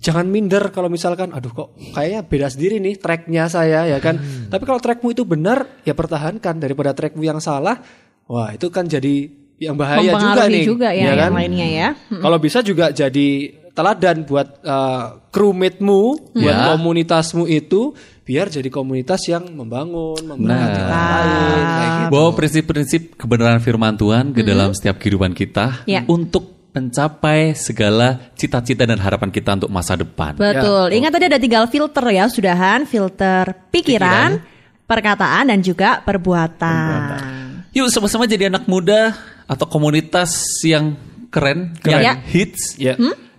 Jangan 0.07 0.31
minder 0.31 0.71
kalau 0.71 0.87
misalkan 0.87 1.35
aduh 1.35 1.51
kok 1.51 1.69
kayaknya 1.91 2.23
beda 2.23 2.47
sendiri 2.47 2.79
nih 2.79 2.95
tracknya 2.95 3.51
saya 3.51 3.91
ya 3.91 3.99
kan. 3.99 4.23
Tapi 4.47 4.63
kalau 4.63 4.79
trackmu 4.79 5.11
itu 5.11 5.27
benar 5.27 5.83
ya 5.83 5.99
pertahankan 5.99 6.63
daripada 6.63 6.95
trackmu 6.95 7.27
yang 7.27 7.43
salah. 7.43 7.83
Wah, 8.31 8.55
itu 8.55 8.71
kan 8.71 8.87
jadi 8.87 9.27
yang 9.59 9.75
bahaya 9.75 10.15
juga 10.15 10.47
nih. 10.47 10.63
juga 10.63 10.89
ya, 10.95 11.11
kan? 11.11 11.31
yang 11.31 11.35
lainnya 11.35 11.67
ya. 11.67 11.89
Kalau 12.23 12.39
bisa 12.39 12.63
juga 12.63 12.95
jadi 12.95 13.29
teladan 13.71 14.25
buat 14.25 14.63
uh, 14.63 15.27
crewmate-mu, 15.29 16.33
buat 16.33 16.55
Ya. 16.55 16.73
komunitasmu 16.73 17.45
itu 17.45 17.93
biar 18.23 18.49
jadi 18.49 18.67
komunitas 18.67 19.21
yang 19.29 19.47
membangun, 19.53 20.17
memberkati 20.25 20.81
orang 20.81 21.03
lain 21.21 21.67
kayak 21.69 21.91
gitu. 21.93 22.11
Bawa 22.11 22.31
prinsip-prinsip 22.33 23.03
kebenaran 23.15 23.61
firman 23.61 23.95
Tuhan 23.95 24.33
ke 24.33 24.41
dalam 24.43 24.73
setiap 24.73 24.97
kehidupan 24.97 25.31
kita 25.31 25.85
Ya. 25.85 26.03
untuk 26.09 26.56
mencapai 26.77 27.57
segala 27.57 28.29
cita-cita 28.37 28.85
dan 28.85 29.01
harapan 29.01 29.33
kita 29.33 29.57
untuk 29.57 29.73
masa 29.73 29.97
depan. 29.97 30.37
Betul. 30.37 30.93
Ingat 30.93 31.11
tadi 31.17 31.25
ada 31.33 31.41
tiga 31.41 31.65
filter 31.65 32.05
ya, 32.13 32.29
sudahan 32.29 32.85
filter 32.85 33.57
pikiran, 33.73 34.45
perkataan 34.85 35.49
dan 35.49 35.65
juga 35.65 36.05
perbuatan. 36.05 37.73
Yuk 37.73 37.89
sama-sama 37.89 38.29
jadi 38.29 38.53
anak 38.53 38.69
muda 38.69 39.17
atau 39.49 39.65
komunitas 39.65 40.37
yang 40.61 41.01
keren, 41.33 41.73
Keren. 41.81 41.97
yang 41.97 42.03
Ya. 42.05 42.15
hits, 42.29 42.77
Ya. 42.77 42.95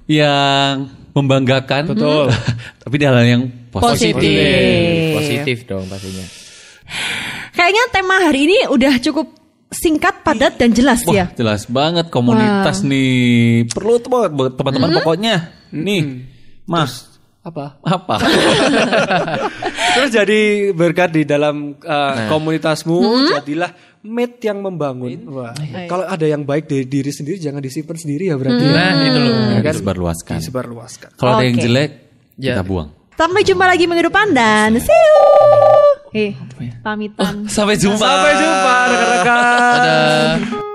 yang 0.10 0.90
membanggakan. 1.14 1.94
Betul. 1.94 2.34
Tapi 2.82 2.96
di 2.98 3.06
hal 3.06 3.22
yang 3.22 3.44
positif. 3.70 4.18
Positif. 4.18 5.14
Positif 5.14 5.58
dong 5.70 5.86
pastinya. 5.86 6.26
Kayaknya 7.54 7.84
tema 7.94 8.16
hari 8.22 8.50
ini 8.50 8.58
udah 8.70 8.98
cukup 9.02 9.28
singkat, 9.68 10.24
padat 10.24 10.56
dan 10.56 10.72
jelas 10.72 11.04
Wah, 11.04 11.14
ya. 11.14 11.26
jelas 11.36 11.68
banget 11.68 12.08
komunitas 12.08 12.82
nih. 12.84 13.68
Perlu 13.68 14.00
tuh 14.00 14.10
buat 14.32 14.56
teman-teman 14.56 15.00
pokoknya. 15.02 15.36
Nih, 15.76 16.24
Mas, 16.64 17.20
Apa? 17.44 17.80
apa? 17.84 18.16
Terus 19.96 20.10
jadi 20.12 20.42
berkat 20.72 21.10
di 21.16 21.24
dalam 21.24 21.76
uh, 21.80 22.16
komunitasmu, 22.28 23.00
jadilah 23.34 23.72
mate 24.04 24.40
yang 24.44 24.60
membangun. 24.64 25.28
Wah, 25.32 25.52
kalau 25.88 26.04
ada 26.06 26.24
yang 26.24 26.44
baik 26.44 26.68
dari 26.68 26.86
diri 26.86 27.12
sendiri 27.12 27.40
jangan 27.40 27.60
disimpan 27.60 27.96
sendiri 27.96 28.32
ya 28.32 28.36
berarti. 28.36 28.66
Nah, 28.68 28.92
itu 29.04 29.20
loh. 29.20 29.36
Ya 29.56 29.62
kan? 29.64 29.74
Disebarluaskan. 29.76 30.38
Disebarluaskan. 30.44 31.10
Kalau 31.16 31.32
ada 31.36 31.44
yang 31.48 31.58
jelek, 31.58 31.92
Ya. 32.38 32.54
kita 32.54 32.64
buang. 32.68 32.94
Sampai 33.18 33.42
jumpa 33.42 33.66
lagi 33.66 33.90
minggu 33.90 34.14
depan 34.14 34.30
dan 34.30 34.78
see 34.78 34.94
you. 34.94 35.87
Eh, 36.16 36.32
pamitan. 36.84 37.48
Sampai 37.52 37.76
jumpa. 37.76 38.00
Sampai 38.00 38.34
jumpa 38.40 38.74
rekan-rekan. 38.92 39.44
Dadah. 39.84 40.67